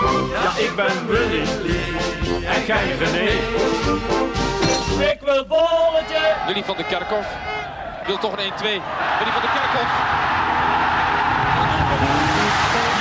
Ja, 0.00 0.56
ik 0.56 0.72
ben 0.76 1.06
Willy. 1.06 1.44
En 2.44 2.64
jij 2.66 2.96
René. 2.98 3.30
Ik 5.10 5.20
wil 5.24 5.46
bolletje. 5.46 6.34
Willy 6.46 6.64
van 6.64 6.76
der 6.76 6.84
Kerkhof 6.84 7.26
wil 8.06 8.18
toch 8.18 8.32
een 8.32 8.38
1-2. 8.38 8.42
Willy 8.62 9.32
van 9.32 9.40
der 9.40 9.50
Kerkhof. 9.50 9.90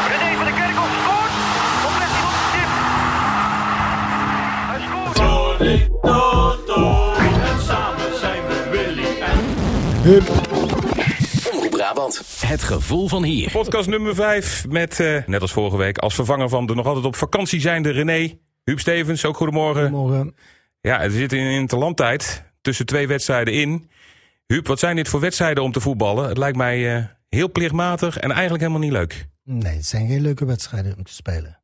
René 0.10 0.36
van 0.36 0.46
de 0.46 0.54
Kerkhoff 0.54 0.92
scoort. 1.02 1.32
Hij 2.00 2.22
op 2.26 2.36
de 2.36 2.46
stip? 2.50 2.70
Hij 4.70 4.82
scoort. 4.88 5.18
Sorry, 5.18 5.90
Toto. 6.02 7.14
En 7.14 7.62
samen 7.62 8.20
zijn 8.20 8.48
we 8.48 8.70
Willy 8.70 9.22
en... 9.22 9.40
Brabant. 10.02 10.59
Het 12.50 12.64
gevoel 12.64 13.08
van 13.08 13.24
hier. 13.24 13.52
Podcast 13.52 13.90
nummer 13.90 14.16
5 14.16 14.68
met, 14.68 15.00
eh, 15.00 15.24
net 15.26 15.42
als 15.42 15.52
vorige 15.52 15.78
week, 15.78 15.98
als 15.98 16.16
vervanger 16.16 16.50
van 16.50 16.66
de 16.66 16.76
nog 16.76 16.86
altijd 16.86 17.06
op 17.06 17.16
vakantie 17.16 17.62
zijnde 17.62 17.90
René. 17.90 18.38
Huub 18.64 18.80
Stevens, 18.80 19.26
ook 19.26 19.38
goedemorgen. 19.38 19.92
Morgen. 19.92 20.36
Ja, 20.82 21.02
we 21.02 21.12
zitten 21.12 21.38
in 21.38 21.52
interlandtijd 21.52 22.44
tussen 22.62 22.86
twee 22.86 23.08
wedstrijden 23.08 23.54
in. 23.54 23.90
Huub, 24.46 24.68
wat 24.68 24.80
zijn 24.80 24.96
dit 24.96 25.08
voor 25.08 25.20
wedstrijden 25.20 25.64
om 25.64 25.72
te 25.72 25.80
voetballen? 25.80 26.30
Het 26.30 26.38
lijkt 26.38 26.58
mij 26.58 26.96
eh, 26.96 27.04
heel 27.30 27.52
plichtmatig 27.52 28.18
en 28.18 28.32
eigenlijk 28.32 28.62
helemaal 28.62 28.84
niet 28.84 28.92
leuk. 28.92 29.28
Nee, 29.44 29.76
het 29.76 29.86
zijn 29.86 30.08
geen 30.08 30.22
leuke 30.22 30.46
wedstrijden 30.46 30.98
om 30.98 31.04
te 31.04 31.14
spelen. 31.14 31.60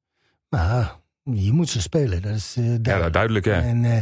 Maar 0.49 0.95
je 1.23 1.51
moet 1.51 1.69
ze 1.69 1.81
spelen, 1.81 2.21
dat 2.21 2.35
is 2.35 2.55
eh, 2.57 2.63
duidelijk. 2.63 3.03
Ja, 3.03 3.09
duidelijk 3.09 3.45
hè. 3.45 3.61
En 3.61 3.85
eh, 3.85 4.01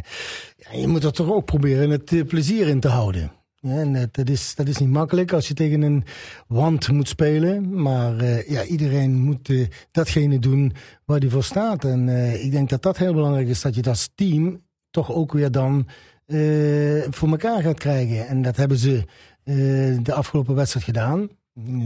ja, 0.58 0.80
je 0.80 0.88
moet 0.88 1.04
er 1.04 1.13
toch 1.13 1.32
ook 1.32 1.46
proberen 1.46 1.90
het 1.90 2.27
plezier 2.27 2.68
in 2.68 2.80
te 2.80 2.88
houden. 2.88 3.32
Ja, 3.63 3.80
en 3.80 3.94
dat, 3.94 4.13
dat, 4.13 4.30
is, 4.30 4.55
dat 4.55 4.67
is 4.67 4.77
niet 4.77 4.90
makkelijk 4.90 5.34
als 5.34 5.48
je 5.48 5.53
tegen 5.53 5.81
een 5.81 6.04
wand 6.48 6.91
moet 6.91 7.08
spelen. 7.08 7.81
Maar 7.81 8.17
eh, 8.17 8.49
ja, 8.49 8.63
iedereen 8.63 9.16
moet 9.21 9.49
eh, 9.49 9.67
datgene 9.91 10.40
doen 10.40 10.73
waar 11.05 11.20
hij 11.20 11.30
voor 11.30 11.44
staat. 11.44 11.85
En 11.85 12.09
eh, 12.09 12.44
ik 12.44 12.52
denk 12.52 12.70
dat 12.70 12.81
dat 12.81 12.98
heel 12.98 13.13
belangrijk 13.13 13.48
is, 13.48 13.62
dat 13.62 13.76
je 13.76 13.81
dat 13.81 13.94
als 13.94 14.09
team 14.16 14.62
toch 14.91 15.12
ook 15.12 15.32
weer 15.34 15.51
dan 15.51 15.88
eh, 16.26 17.04
voor 17.10 17.29
elkaar 17.29 17.62
gaat 17.62 17.79
krijgen. 17.79 18.27
En 18.27 18.41
dat 18.41 18.55
hebben 18.55 18.77
ze 18.77 19.04
eh, 19.43 19.55
de 20.04 20.13
afgelopen 20.13 20.55
wedstrijd 20.55 20.85
gedaan. 20.85 21.29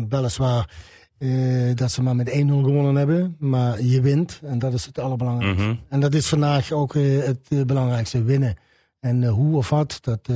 Weliswaar 0.10 0.70
eh, 1.18 1.76
dat 1.76 1.92
ze 1.92 2.02
maar 2.02 2.16
met 2.16 2.30
1-0 2.30 2.34
gewonnen 2.34 2.96
hebben. 2.96 3.36
Maar 3.40 3.82
je 3.82 4.02
wint 4.02 4.40
en 4.44 4.60
dat 4.60 4.74
is 4.74 4.86
het 4.86 5.00
allerbelangrijkste. 5.00 5.64
Mhm. 5.68 5.76
En 5.90 6.00
dat 6.00 6.14
is 6.14 6.28
vandaag 6.28 6.72
ook 6.72 6.96
eh, 6.96 7.24
het 7.26 7.40
eh, 7.50 7.62
belangrijkste, 7.62 8.24
winnen. 8.24 8.56
En 9.00 9.24
eh, 9.24 9.32
hoe 9.32 9.58
of 9.58 9.70
wat, 9.70 9.98
dat 10.02 10.20
eh, 10.30 10.36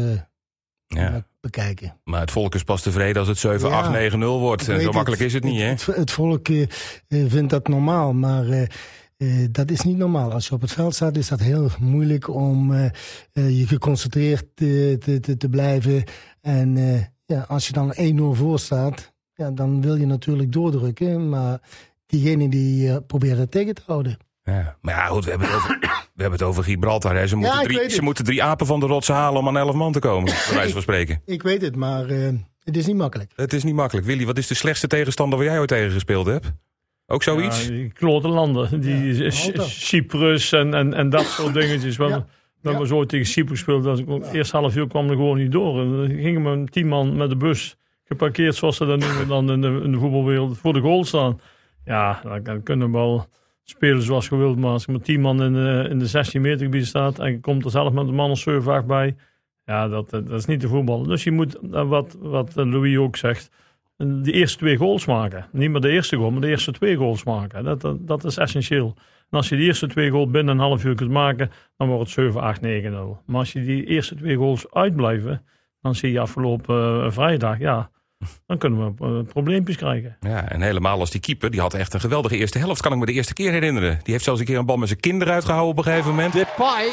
Ja. 0.96 1.26
bekijken. 1.42 1.98
Maar 2.04 2.20
het 2.20 2.32
volk 2.32 2.56
is 2.56 2.64
pas 2.64 2.82
tevreden 2.82 3.20
als 3.20 3.28
het 3.28 3.38
7, 3.38 3.70
Ja, 3.70 3.78
8, 3.80 3.92
9, 3.92 4.20
0 4.20 4.40
wordt. 4.40 4.70
En 4.70 4.80
zo 4.80 4.86
het. 4.86 4.94
makkelijk 4.94 5.22
is 5.22 5.34
het 5.34 5.44
niet 5.44 5.60
hè. 5.60 5.66
Het, 5.66 5.86
het 5.86 6.12
volk 6.12 6.48
eh, 6.48 6.62
eh, 6.62 6.68
vindt 7.08 7.50
dat 7.50 7.68
normaal, 7.68 8.14
maar 8.14 8.50
eh, 8.50 8.68
dat 9.52 9.72
is 9.72 9.82
niet 9.82 9.98
normaal. 9.98 10.32
Als 10.32 10.48
je 10.48 10.54
op 10.54 10.62
het 10.62 10.72
veld 10.72 10.96
staat, 10.96 11.18
is 11.18 11.28
dat 11.28 11.40
heel 11.40 11.70
moeilijk 11.80 12.30
om 12.30 12.74
je 13.34 13.68
geconcentreerd 13.68 14.46
te, 14.56 15.20
te, 15.22 15.38
te 15.38 15.50
blijven. 15.50 16.04
En 16.42 16.76
ja, 17.26 17.46
als 17.48 17.68
je 17.68 17.74
dan 17.74 17.94
1-0 18.36 18.38
voor 18.38 18.60
staat, 18.60 19.14
ja, 19.34 19.52
dan 19.52 19.82
wil 19.82 19.96
je 19.96 20.06
natuurlijk 20.06 20.52
doordrukken. 20.52 21.30
Maar 21.30 21.60
diegene 22.06 22.50
die 22.50 23.02
probeert 23.02 23.38
het 23.38 23.52
tegen 23.52 23.76
te 23.76 23.82
houden. 23.86 24.18
Ja. 24.44 24.78
Maar 24.82 24.96
ja, 24.96 25.06
goed, 25.06 25.24
we 25.24 25.30
hebben 25.30 25.48
het 25.48 25.58
over, 25.58 26.01
we 26.24 26.30
hebben 26.30 26.40
het 26.48 26.58
over 26.58 26.64
Gibraltar. 26.72 27.16
Hè. 27.16 27.28
Ze, 27.28 27.36
moeten 27.36 27.64
drie, 27.64 27.90
ze 27.90 28.02
moeten 28.02 28.24
drie 28.24 28.44
apen 28.44 28.66
van 28.66 28.80
de 28.80 28.86
rotsen 28.86 29.16
halen 29.16 29.40
om 29.40 29.48
aan 29.48 29.58
11 29.58 29.76
man 29.76 29.92
te 29.92 30.00
komen. 30.00 30.34
Bij 30.48 30.56
wijze 30.56 30.74
van 30.74 30.82
spreken. 30.82 31.22
Ik 31.26 31.44
weet 31.44 31.62
het, 31.62 31.76
maar 31.76 32.06
eh, 32.06 32.30
het 32.64 32.78
is 32.78 32.86
niet 32.88 32.96
makkelijk. 32.96 33.32
Het 33.36 33.54
is 33.54 33.64
niet 33.64 33.76
makkelijk. 33.76 34.06
Willy, 34.08 34.26
wat 34.26 34.38
is 34.38 34.48
de 34.48 34.54
slechtste 34.56 34.88
tegenstander 34.88 35.38
waar 35.40 35.48
jij 35.48 35.60
ooit 35.60 35.68
tegen 35.68 35.92
gespeeld 35.92 36.26
hebt? 36.26 36.52
Ook 37.08 37.24
zoiets? 37.24 37.64
Ja, 37.64 37.72
die 37.72 37.92
klote 37.92 38.28
landen. 38.28 38.82
Die 38.82 39.24
Ja. 39.24 39.30
Cyprus 39.64 40.52
en, 40.52 40.74
en, 40.74 40.94
en 40.94 41.10
dat 41.10 41.26
soort 41.38 41.54
dingetjes. 41.54 41.98
We 41.98 42.04
Ja. 42.04 42.10
hebben 42.10 42.30
we 42.62 42.70
hebben 42.70 42.88
zo 42.88 43.06
tegen 43.06 43.26
Cyprus 43.26 43.58
gespeeld. 43.58 43.84
Dat 43.84 44.00
ik 44.00 44.10
ook, 44.10 44.26
eerst 44.34 44.52
half 44.52 44.76
uur 44.76 44.88
kwam 44.88 45.10
er 45.10 45.16
gewoon 45.16 45.38
niet 45.38 45.52
door. 45.52 45.80
En 45.82 45.92
dan 45.98 46.08
gingen 46.18 46.44
we 46.44 46.50
een 46.50 46.68
tien 46.68 46.88
man 46.88 47.16
met 47.18 47.30
de 47.30 47.36
bus 47.38 47.76
geparkeerd, 48.04 48.56
zoals 48.56 48.78
ze 48.78 48.86
dat 48.86 49.00
noemen 49.00 49.28
dan 49.28 49.52
in 49.52 49.62
de, 49.62 49.82
in 49.84 49.92
de 49.92 49.98
voetbalwereld, 49.98 50.58
voor 50.58 50.74
de 50.74 50.80
goal 50.80 51.04
staan. 51.06 51.40
Ja, 51.86 52.22
dan, 52.24 52.44
dan 52.44 52.64
kunnen 52.64 52.92
we 52.92 52.98
wel 52.98 53.28
spelen 53.72 54.02
zoals 54.02 54.28
je 54.28 54.36
wilt. 54.36 54.58
Maar 54.58 54.72
als 54.72 54.86
je 54.86 54.92
met 54.92 55.04
tien 55.04 55.22
man 55.22 55.44
in 55.44 55.54
de, 55.54 55.88
in 55.90 56.00
de 56.00 56.08
16 56.08 56.42
meter 56.42 56.66
gebied 56.66 56.86
staat 56.86 57.20
en 57.20 57.32
je 57.32 57.40
komt 57.40 57.66
er 57.66 57.72
zelf 57.72 57.94
met 57.94 58.08
een 58.08 58.16
man 58.16 58.32
of 58.32 58.40
7, 58.40 58.74
8 58.74 58.86
bij. 58.86 59.16
Ja, 59.66 59.88
dat, 59.88 60.10
dat 60.10 60.32
is 60.32 60.46
niet 60.46 60.60
te 60.60 60.68
voetballen. 60.68 61.08
Dus 61.08 61.24
je 61.24 61.32
moet, 61.32 61.56
eh, 61.72 61.88
wat, 61.88 62.18
wat 62.20 62.56
Louis 62.56 62.98
ook 62.98 63.16
zegt, 63.16 63.52
de 63.98 64.32
eerste 64.32 64.58
twee 64.58 64.78
goals 64.78 65.06
maken. 65.06 65.48
Niet 65.52 65.70
meer 65.70 65.82
de 65.82 65.90
eerste 65.90 66.16
goal, 66.16 66.32
maar 66.32 66.42
de 66.42 66.48
eerste 66.48 66.72
twee 66.72 66.96
goals 66.96 67.24
maken. 67.24 67.64
Dat, 67.64 67.98
dat, 68.00 68.24
is 68.24 68.38
essentieel. 68.38 68.94
En 69.30 69.38
als 69.38 69.50
je 69.50 69.56
die 69.56 69.66
eerste 69.66 69.88
twee 69.88 70.10
goals 70.10 70.32
binnen 70.32 70.54
een 70.54 70.62
half 70.62 70.86
uur 70.86 70.96
kunt 70.96 71.12
maken, 71.12 71.52
dan 71.78 71.88
wordt 71.88 72.04
het 72.04 72.12
7, 72.12 72.42
8, 72.42 72.62
9, 72.62 72.92
0. 72.92 73.22
Maar 73.26 73.40
als 73.40 73.52
je 73.52 73.64
die 73.64 73.86
eerste 73.86 74.16
twee 74.16 74.36
goals 74.36 74.72
uitblijven, 74.72 75.46
dan 75.82 75.96
zie 75.96 76.12
je 76.12 76.20
afgelopen 76.20 77.04
eh, 77.04 77.12
vrijdag, 77.12 77.60
ja, 77.60 77.90
dan 78.46 78.58
kunnen 78.58 78.96
we 78.98 79.06
eh, 79.06 79.32
probleempjes 79.34 79.76
krijgen. 79.78 80.18
Ja, 80.20 80.50
en 80.50 80.62
helemaal 80.62 81.00
als 81.00 81.12
die 81.12 81.22
keeper, 81.22 81.52
die 81.52 81.60
had 81.60 81.74
echt 81.74 81.94
een 81.94 82.00
geweldige 82.00 82.38
eerste 82.38 82.58
helft. 82.58 82.82
Kan 82.82 82.92
ik 82.94 82.98
me 83.00 83.06
de 83.06 83.12
eerste 83.12 83.34
keer 83.34 83.52
herinneren. 83.52 84.00
Die 84.04 84.14
heeft 84.14 84.24
zelfs 84.24 84.40
een 84.40 84.46
keer 84.46 84.58
een 84.58 84.66
bal 84.66 84.78
met 84.78 84.88
zijn 84.88 85.00
kinderen 85.00 85.34
uitgehouden 85.34 85.72
op 85.72 85.78
een 85.78 85.92
gegeven 85.92 86.10
moment. 86.10 86.34
Depay. 86.34 86.88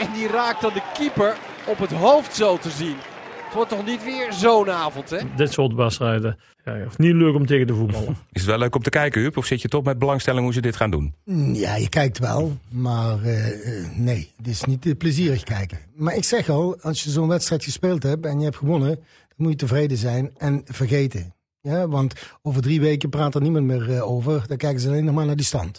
En 0.00 0.08
die 0.14 0.28
raakt 0.28 0.60
dan 0.62 0.72
de 0.72 0.82
keeper 0.94 1.36
op 1.66 1.78
het 1.78 1.92
hoofd 1.92 2.34
zo 2.36 2.58
te 2.58 2.70
zien. 2.70 2.96
Het 3.44 3.54
wordt 3.60 3.70
toch 3.70 3.86
niet 3.86 4.04
weer 4.04 4.32
zo'n 4.32 4.70
avond, 4.70 5.10
hè? 5.10 5.18
Dit 5.36 5.52
soort 5.52 5.74
wedstrijden, 5.74 6.38
ja, 6.64 6.72
het 6.72 6.88
is 6.90 6.96
niet 6.96 7.14
leuk 7.14 7.34
om 7.34 7.46
tegen 7.46 7.66
te 7.66 7.74
voetballen. 7.74 8.08
Is 8.32 8.40
het 8.40 8.44
wel 8.44 8.58
leuk 8.58 8.74
om 8.74 8.82
te 8.82 8.90
kijken, 8.90 9.20
Huub? 9.20 9.36
Of 9.36 9.46
zit 9.46 9.62
je 9.62 9.68
toch 9.68 9.82
met 9.84 9.98
belangstelling 9.98 10.44
hoe 10.44 10.52
ze 10.52 10.60
dit 10.60 10.76
gaan 10.76 10.90
doen? 10.90 11.14
Mm, 11.24 11.54
Ja, 11.54 11.76
je 11.76 11.88
kijkt 11.88 12.18
wel, 12.18 12.56
maar 12.68 13.22
eh, 13.22 13.48
eh, 13.48 13.86
nee, 13.96 14.32
het 14.36 14.46
is 14.46 14.64
niet 14.64 14.98
plezierig 14.98 15.42
kijken. 15.42 15.78
Maar 15.96 16.14
ik 16.16 16.24
zeg 16.24 16.48
al, 16.48 16.76
als 16.80 17.02
je 17.02 17.10
zo'n 17.10 17.28
wedstrijd 17.28 17.64
gespeeld 17.64 18.02
hebt 18.02 18.26
en 18.26 18.38
je 18.38 18.44
hebt 18.44 18.56
gewonnen, 18.56 18.98
dan 19.36 19.46
moet 19.46 19.50
je 19.50 19.56
tevreden 19.66 19.96
zijn 19.96 20.30
en 20.36 20.62
vergeten. 20.64 21.34
Ja, 21.60 21.88
want 21.88 22.14
over 22.42 22.62
drie 22.62 22.80
weken 22.80 23.10
praat 23.10 23.34
er 23.34 23.40
niemand 23.40 23.64
meer 23.66 23.90
eh, 23.96 24.10
over. 24.10 24.44
Dan 24.46 24.56
kijken 24.56 24.80
ze 24.80 24.88
alleen 24.88 25.04
nog 25.04 25.14
maar 25.14 25.26
naar 25.26 25.36
die 25.36 25.46
stand. 25.46 25.76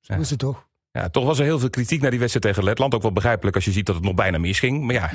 Zo 0.00 0.14
Ja. 0.14 0.20
is 0.20 0.30
het 0.30 0.38
toch? 0.38 0.68
Ja, 0.90 1.08
toch 1.08 1.24
was 1.24 1.38
er 1.38 1.44
heel 1.44 1.58
veel 1.58 1.70
kritiek 1.70 2.00
naar 2.00 2.10
die 2.10 2.18
wedstrijd 2.20 2.46
tegen 2.46 2.64
Letland. 2.68 2.94
Ook 2.94 3.02
wel 3.02 3.12
begrijpelijk 3.12 3.56
als 3.56 3.64
je 3.64 3.72
ziet 3.72 3.86
dat 3.86 3.94
het 3.94 4.04
nog 4.04 4.14
bijna 4.14 4.38
misging. 4.38 4.82
Maar 4.84 4.94
ja, 4.94 5.08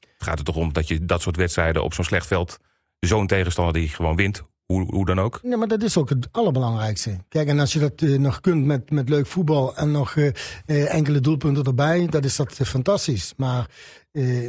het 0.00 0.16
gaat 0.16 0.38
er 0.38 0.44
toch 0.44 0.56
om 0.56 0.72
dat 0.72 0.88
je 0.88 1.04
dat 1.04 1.22
soort 1.22 1.36
wedstrijden 1.36 1.84
op 1.84 1.94
zo'n 1.94 2.04
slecht 2.04 2.26
veld... 2.26 2.58
zo'n 2.98 3.26
tegenstander 3.26 3.74
die 3.74 3.88
gewoon 3.88 4.16
wint, 4.16 4.42
hoe, 4.66 4.84
hoe 4.84 5.06
dan 5.06 5.20
ook. 5.20 5.40
Nee, 5.42 5.56
maar 5.56 5.68
dat 5.68 5.82
is 5.82 5.96
ook 5.96 6.08
het 6.08 6.28
allerbelangrijkste. 6.30 7.18
Kijk, 7.28 7.48
en 7.48 7.60
als 7.60 7.72
je 7.72 7.78
dat 7.78 8.02
eh, 8.02 8.18
nog 8.18 8.40
kunt 8.40 8.64
met, 8.64 8.90
met 8.90 9.08
leuk 9.08 9.26
voetbal 9.26 9.76
en 9.76 9.90
nog 9.90 10.16
eh, 10.16 10.94
enkele 10.94 11.20
doelpunten 11.20 11.64
erbij, 11.64 12.06
dat 12.06 12.24
is 12.24 12.36
dat 12.36 12.52
fantastisch. 12.54 13.32
Maar 13.36 13.70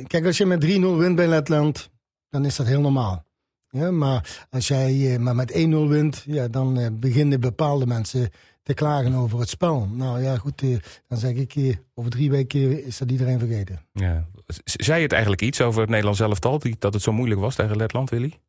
kijk, 0.08 0.26
als 0.26 0.38
je 0.38 0.46
met 0.46 0.66
3-0 0.66 0.68
wint 0.98 1.16
bij 1.16 1.28
Letland, 1.28 1.90
dan 2.34 2.46
is 2.46 2.56
dat 2.56 2.68
heel 2.68 2.82
normaal. 2.82 3.26
Ja, 3.70 3.92
maar 3.92 4.46
als 4.50 4.68
jij 4.68 5.14
eh, 5.14 5.20
maar 5.20 5.36
met 5.36 5.52
1-0 5.52 5.56
wint, 5.88 6.24
ja, 6.28 6.48
dan 6.48 6.78
eh, 6.80 6.88
beginnen 6.94 7.40
bepaalde 7.40 7.86
mensen 7.86 8.30
te 8.64 8.74
klagen 8.74 9.14
over 9.14 9.40
het 9.40 9.50
spel. 9.50 9.88
Nou 9.92 10.22
ja, 10.22 10.38
goed, 10.38 10.62
eh, 10.62 10.78
dan 11.08 11.18
zeg 11.18 11.34
ik, 11.36 11.78
over 11.94 12.12
drie 12.12 12.30
weken 12.30 12.84
is 12.86 12.98
dat 12.98 13.12
iedereen 13.12 13.40
vergeten. 13.40 13.86
Ja. 13.94 14.28
Zei 14.64 15.02
het 15.02 15.12
eigenlijk 15.12 15.42
iets 15.42 15.62
over 15.62 15.82
het 15.82 15.90
Nederlands 15.90 16.20
elftal? 16.20 16.60
Die, 16.60 16.76
dat 16.80 16.94
het 16.94 17.04
zo 17.04 17.12
moeilijk 17.12 17.40
was 17.42 17.56
tegen 17.56 17.78
Letland, 17.78 18.10
Willy? 18.10 18.40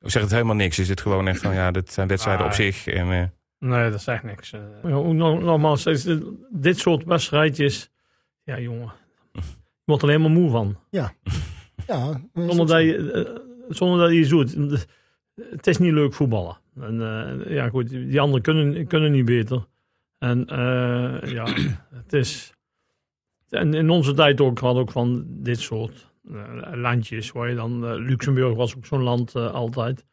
Of 0.00 0.10
zegt 0.10 0.24
het 0.24 0.34
helemaal 0.34 0.54
niks? 0.56 0.78
Is 0.78 0.88
het 0.88 1.00
gewoon 1.00 1.28
echt 1.28 1.40
van, 1.40 1.54
ja, 1.54 1.70
dit 1.70 1.92
zijn 1.92 2.08
wedstrijden 2.08 2.46
op 2.46 2.56
Nee. 2.56 2.72
zich. 2.72 2.86
En, 2.94 3.12
eh, 3.12 3.24
Nee, 3.58 3.90
dat 3.90 4.02
zegt 4.02 4.22
niks. 4.22 4.50
Ja, 4.82 4.88
nogmaals, 5.02 5.82
dit 6.50 6.78
soort 6.78 7.04
wedstrijdjes, 7.04 7.90
ja 8.42 8.58
jongen, 8.58 8.92
je 9.32 9.40
wordt 9.84 10.02
er 10.02 10.08
helemaal 10.08 10.30
moe 10.30 10.50
van. 10.50 10.76
Ja, 10.90 11.12
ja 11.86 12.20
is 12.34 12.44
Zonder 12.46 12.66
dat 12.66 12.80
je, 12.80 13.12
eh, 13.12 13.36
zonder 13.68 13.98
dat 13.98 14.16
je 14.16 14.26
doet. 14.28 14.86
Het 15.50 15.66
is 15.66 15.78
niet 15.78 15.92
leuk 15.92 16.14
voetballen. 16.14 16.58
En 16.80 17.00
eh, 17.00 17.54
ja, 17.54 17.68
goed, 17.68 17.88
die 17.88 18.20
anderen 18.20 18.42
kunnen, 18.42 18.86
kunnen 18.86 19.12
niet 19.12 19.24
beter. 19.24 19.66
En 20.18 20.46
eh, 20.46 21.32
ja, 21.32 21.46
het 22.02 22.12
is. 22.12 22.54
En 23.48 23.74
in 23.74 23.90
onze 23.90 24.14
tijd 24.14 24.40
ook 24.40 24.58
had 24.58 24.76
ook 24.76 24.90
van 24.92 25.24
dit 25.28 25.60
soort 25.60 26.14
eh, 26.30 26.72
landjes, 26.74 27.32
waar 27.32 27.48
je 27.48 27.54
dan. 27.54 27.86
eh, 27.86 27.94
Luxemburg 27.96 28.54
was 28.54 28.76
ook 28.76 28.86
zo'n 28.86 29.02
land 29.02 29.34
eh, 29.34 29.52
altijd. 29.52 30.06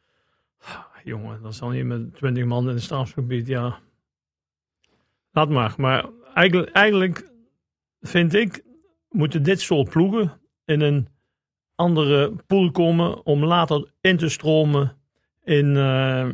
Jongen, 1.03 1.41
dan 1.41 1.53
staan 1.53 1.71
hier 1.71 1.85
met 1.85 2.15
twintig 2.15 2.45
man 2.45 2.67
in 2.67 2.73
het 2.73 2.83
strafgebied, 2.83 3.47
ja. 3.47 3.79
Laat 5.31 5.49
maar. 5.49 5.73
Maar 5.77 6.05
eigenlijk, 6.33 6.69
eigenlijk 6.71 7.31
vind 8.01 8.33
ik, 8.33 8.63
moeten 9.09 9.43
dit 9.43 9.61
soort 9.61 9.89
ploegen 9.89 10.41
in 10.65 10.81
een 10.81 11.07
andere 11.75 12.33
pool 12.47 12.71
komen 12.71 13.25
om 13.25 13.43
later 13.43 13.85
in 14.01 14.17
te 14.17 14.29
stromen 14.29 14.97
in, 15.43 15.77
eh, 15.77 16.25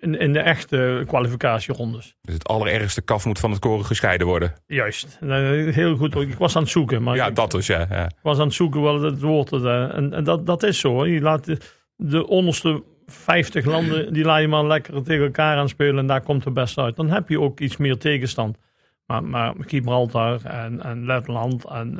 in, 0.00 0.18
in 0.18 0.32
de 0.32 0.38
echte 0.38 1.02
kwalificatierondes. 1.06 2.16
dus 2.20 2.34
het 2.34 2.48
allerergste 2.48 3.02
kaf 3.02 3.26
moet 3.26 3.38
van 3.38 3.50
het 3.50 3.60
koren 3.60 3.84
gescheiden 3.84 4.26
worden. 4.26 4.52
Juist. 4.66 5.18
Eh, 5.20 5.28
Heel 5.74 5.96
goed. 5.96 6.14
Ik 6.14 6.34
was 6.34 6.56
aan 6.56 6.62
het 6.62 6.70
zoeken, 6.70 7.02
maar 7.02 7.16
Ja, 7.16 7.26
ik 7.26 7.34
dat 7.34 7.50
dus, 7.50 7.66
ja. 7.66 7.86
ja. 7.90 8.10
was 8.22 8.38
aan 8.38 8.46
het 8.46 8.54
zoeken 8.54 8.80
wat 8.80 9.02
het 9.02 9.20
woord 9.20 9.52
eh, 9.52 9.96
En, 9.96 10.12
en 10.12 10.24
dat, 10.24 10.46
dat 10.46 10.62
is 10.62 10.78
zo. 10.78 11.06
Je 11.06 11.20
laat 11.20 11.44
de, 11.44 11.58
de 11.96 12.26
onderste 12.26 12.82
50 13.06 13.64
landen, 13.64 14.12
die 14.12 14.24
laat 14.24 14.40
je 14.40 14.48
maar 14.48 14.66
lekker 14.66 15.02
tegen 15.02 15.24
elkaar 15.24 15.56
aan 15.56 15.68
spelen 15.68 15.98
en 15.98 16.06
daar 16.06 16.22
komt 16.22 16.44
het 16.44 16.54
best 16.54 16.78
uit. 16.78 16.96
Dan 16.96 17.10
heb 17.10 17.28
je 17.28 17.40
ook 17.40 17.60
iets 17.60 17.76
meer 17.76 17.98
tegenstand. 17.98 18.58
Maar, 19.06 19.24
maar 19.24 19.54
Gibraltar 19.58 20.44
en, 20.44 20.82
en 20.82 21.06
Letland 21.06 21.64
en 21.64 21.98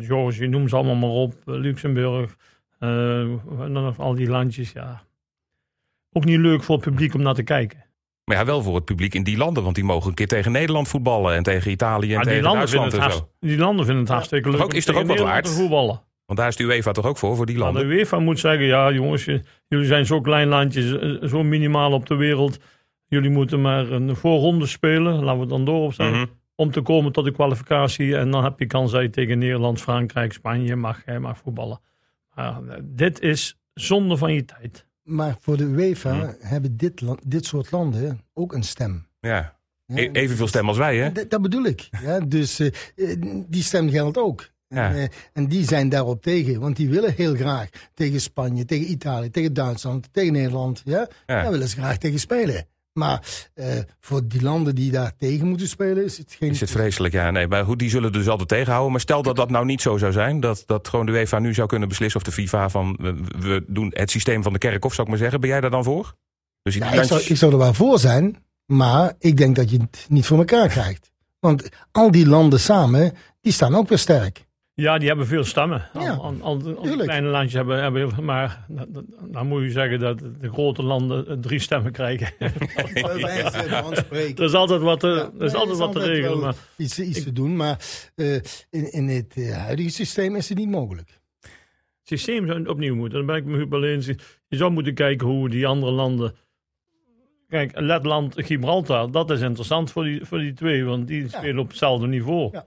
uh, 0.00 0.06
Georgië, 0.06 0.46
noem 0.46 0.68
ze 0.68 0.76
allemaal 0.76 0.94
maar 0.96 1.10
op, 1.10 1.32
eh, 1.32 1.54
Luxemburg, 1.54 2.36
uh, 2.80 3.20
en 3.20 3.72
dan 3.72 3.72
nog 3.84 3.98
al 3.98 4.14
die 4.14 4.28
landjes, 4.28 4.72
ja. 4.72 5.02
Ook 6.12 6.24
niet 6.24 6.38
leuk 6.38 6.62
voor 6.62 6.74
het 6.76 6.84
publiek 6.84 7.14
om 7.14 7.22
naar 7.22 7.34
te 7.34 7.42
kijken. 7.42 7.84
Maar 8.24 8.36
ja, 8.36 8.44
wel 8.44 8.62
voor 8.62 8.74
het 8.74 8.84
publiek 8.84 9.14
in 9.14 9.22
die 9.24 9.36
landen. 9.36 9.62
Want 9.62 9.74
die 9.74 9.84
mogen 9.84 10.08
een 10.08 10.14
keer 10.14 10.26
tegen 10.26 10.52
Nederland 10.52 10.88
voetballen. 10.88 11.34
En 11.34 11.42
tegen 11.42 11.70
Italië 11.70 12.08
en 12.08 12.14
Maar 12.14 12.24
tegen 12.24 12.40
die, 12.42 12.48
landen 12.50 12.70
Duitsland 12.70 13.04
en 13.04 13.12
zo. 13.12 13.28
die 13.40 13.58
landen 13.58 13.84
vinden 13.84 14.02
het 14.04 14.12
hartstikke 14.12 14.50
leuk 14.50 14.62
ook- 14.62 14.74
is 14.74 14.84
toch 14.84 14.96
ook 14.96 15.06
wat 15.06 15.18
waard? 15.18 15.48
voetballen. 15.50 16.02
Want 16.26 16.38
daar 16.38 16.48
is 16.48 16.56
de 16.56 16.64
UEFA 16.64 16.92
toch 16.92 17.06
ook 17.06 17.18
voor, 17.18 17.36
voor 17.36 17.46
die 17.46 17.56
Maar 17.56 17.64
landen. 17.64 17.88
de 17.88 17.94
UEFA 17.94 18.18
moet 18.18 18.38
zeggen, 18.38 18.66
ja 18.66 18.92
jongens, 18.92 19.24
jullie 19.68 19.86
zijn 19.86 20.06
zo'n 20.06 20.22
klein 20.22 20.48
landje, 20.48 20.98
eh, 21.20 21.28
zo 21.28 21.42
minimaal 21.42 21.92
op 21.92 22.06
de 22.06 22.14
wereld. 22.14 22.58
Jullie 23.06 23.30
moeten 23.30 23.60
maar 23.60 23.90
een 23.90 24.16
voorronde 24.16 24.66
spelen, 24.66 25.24
laten 25.24 25.40
we 25.40 25.46
dan 25.46 25.64
door 25.64 25.84
op 25.84 25.92
zijn. 25.92 26.28
Om 26.56 26.70
te 26.70 26.80
komen 26.80 27.12
tot 27.12 27.24
de 27.24 27.32
kwalificatie. 27.32 28.16
En 28.16 28.30
dan 28.30 28.44
heb 28.44 28.58
je 28.58 28.66
kans 28.66 28.92
dat 28.92 29.02
je 29.02 29.10
tegen 29.10 29.38
Nederland, 29.38 29.80
Frankrijk, 29.80 30.32
Spanje 30.32 30.76
mag, 30.76 31.04
mag 31.20 31.38
voetballen. 31.38 31.80
Maar, 32.34 32.62
eh, 32.68 32.76
dit 32.84 33.20
is 33.20 33.58
zonde 33.74 34.16
van 34.16 34.32
je 34.32 34.44
tijd. 34.44 34.86
Maar 35.02 35.36
voor 35.40 35.56
de 35.56 35.64
UEFA 35.64 36.14
Hm. 36.14 36.32
hebben 36.38 36.76
dit, 36.76 37.00
land- 37.00 37.30
dit 37.30 37.44
soort 37.46 37.70
landen 37.70 38.20
ook 38.34 38.52
een 38.52 38.62
stem. 38.62 39.06
Ja. 39.20 39.54
Ja, 39.86 39.96
E- 39.96 40.10
Evenveel 40.12 40.46
stem 40.48 40.68
als 40.68 40.76
wij, 40.78 40.96
hè? 40.96 41.12
Dat, 41.12 41.30
dat 41.30 41.42
bedoel 41.42 41.64
ik. 41.64 41.88
Ja, 42.02 42.20
dus 42.36 42.58
eh, 42.60 42.66
eh, 42.96 43.16
die 43.48 43.62
stem 43.62 43.88
geldt 43.90 44.18
ook. 44.18 44.50
Ja. 44.68 44.88
En, 44.90 44.96
eh, 44.96 45.08
en 45.32 45.46
die 45.48 45.64
zijn 45.64 45.88
daarop 45.88 46.22
tegen. 46.22 46.60
Want 46.60 46.76
die 46.76 46.88
willen 46.88 47.12
heel 47.16 47.34
graag 47.34 47.68
tegen 47.94 48.20
Spanje, 48.20 48.64
tegen 48.64 48.90
Italië, 48.90 49.30
tegen 49.30 49.52
Duitsland, 49.54 50.08
tegen 50.12 50.32
Nederland. 50.32 50.82
Ja? 50.84 50.98
Ja. 51.26 51.42
Daar 51.42 51.50
willen 51.50 51.68
ze 51.68 51.76
graag 51.76 51.98
tegen 51.98 52.18
spelen. 52.20 52.66
Maar 52.96 53.48
eh, 53.54 53.66
voor 54.00 54.28
die 54.28 54.42
landen 54.42 54.74
die 54.74 54.90
daar 54.90 55.16
tegen 55.18 55.48
moeten 55.48 55.68
spelen, 55.68 56.04
is 56.04 56.18
het 56.18 56.36
geen. 56.38 56.50
Is 56.50 56.60
het 56.60 56.70
vreselijk, 56.70 57.14
ja. 57.14 57.30
Nee, 57.30 57.48
maar 57.48 57.64
goed, 57.64 57.78
die 57.78 57.90
zullen 57.90 58.12
dus 58.12 58.28
altijd 58.28 58.48
tegenhouden. 58.48 58.90
Maar 58.92 59.00
stel 59.00 59.22
dat 59.22 59.36
dat 59.36 59.50
nou 59.50 59.64
niet 59.64 59.80
zo 59.80 59.96
zou 59.96 60.12
zijn. 60.12 60.40
Dat, 60.40 60.62
dat 60.66 60.88
gewoon 60.88 61.06
de 61.06 61.12
UEFA 61.12 61.38
nu 61.38 61.54
zou 61.54 61.68
kunnen 61.68 61.88
beslissen. 61.88 62.20
Of 62.20 62.26
de 62.26 62.32
FIFA 62.32 62.68
van, 62.68 62.96
we, 63.00 63.14
we 63.38 63.64
doen 63.66 63.90
het 63.94 64.10
systeem 64.10 64.42
van 64.42 64.52
de 64.52 64.58
kerkhof, 64.58 64.94
zou 64.94 65.02
ik 65.02 65.08
maar 65.08 65.22
zeggen. 65.22 65.40
Ben 65.40 65.50
jij 65.50 65.60
daar 65.60 65.70
dan 65.70 65.84
voor? 65.84 66.14
Dus 66.62 66.76
ik, 66.76 67.04
zou, 67.04 67.20
ik 67.20 67.36
zou 67.36 67.52
er 67.52 67.58
wel 67.58 67.74
voor 67.74 67.98
zijn, 67.98 68.36
maar 68.66 69.14
ik 69.18 69.36
denk 69.36 69.56
dat 69.56 69.70
je 69.70 69.78
het 69.80 70.06
niet 70.08 70.26
voor 70.26 70.38
elkaar 70.38 70.68
krijgt. 70.68 71.10
Want 71.40 71.68
al 71.92 72.10
die 72.10 72.26
landen 72.26 72.60
samen, 72.60 73.12
die 73.40 73.52
staan 73.52 73.74
ook 73.74 73.88
weer 73.88 73.98
sterk. 73.98 74.45
Ja, 74.76 74.98
die 74.98 75.08
hebben 75.08 75.26
veel 75.26 75.44
stemmen. 75.44 75.88
Al, 75.92 76.02
Ja, 76.02 76.12
al, 76.12 76.34
al- 76.40 76.56
kleine 76.96 77.28
landjes 77.28 77.52
hebben, 77.52 77.82
hebben 77.82 78.00
heel 78.00 78.10
veel. 78.10 78.22
Maar 78.22 78.66
dan- 79.30 79.46
moet 79.46 79.62
je 79.62 79.70
zeggen 79.70 80.00
dat 80.00 80.18
de 80.18 80.52
grote 80.52 80.82
landen 80.82 81.28
eh, 81.28 81.36
drie 81.36 81.58
stemmen 81.58 81.92
krijgen. 81.92 82.28
er 84.36 84.42
is 84.42 84.54
altijd 84.54 84.80
wat 84.80 85.00
te, 85.00 85.06
Ja, 85.06 85.30
er 85.38 85.44
is 85.44 85.52
nee, 85.52 85.60
altijd 85.60 85.78
wat 85.78 85.92
te 85.92 85.98
regelen. 85.98 86.38
Maar 86.38 86.54
Iets, 86.76 86.98
iets 86.98 87.22
te 87.22 87.32
doen, 87.32 87.56
maar 87.56 87.78
eh, 88.14 88.34
in, 88.70 88.92
in 88.92 89.08
het 89.08 89.34
eh, 89.36 89.56
huidige 89.56 89.90
systeem 89.90 90.36
is 90.36 90.48
het 90.48 90.58
niet 90.58 90.68
mogelijk. 90.68 91.20
het 91.40 91.50
systeem 92.02 92.46
zou 92.46 92.66
opnieuw 92.66 92.94
moeten. 92.94 93.18
Dan 93.18 93.26
ben 93.26 93.36
ik 93.36 93.44
me 93.44 93.56
Huub 93.56 93.72
eens. 93.72 94.06
Je 94.48 94.56
zou 94.56 94.70
moeten 94.70 94.94
kijken 94.94 95.26
hoe 95.26 95.48
die 95.48 95.66
andere 95.66 95.92
landen. 95.92 96.34
Kijk, 97.48 97.80
Letland, 97.80 98.34
Gibraltar, 98.36 99.10
dat 99.10 99.30
is 99.30 99.40
interessant 99.40 99.90
voor 99.90 100.04
die, 100.04 100.24
voor 100.24 100.38
die 100.38 100.52
twee, 100.52 100.84
want 100.84 101.08
die 101.08 101.28
spelen 101.28 101.58
op 101.58 101.68
hetzelfde 101.68 102.06
niveau. 102.06 102.48
Ja. 102.52 102.66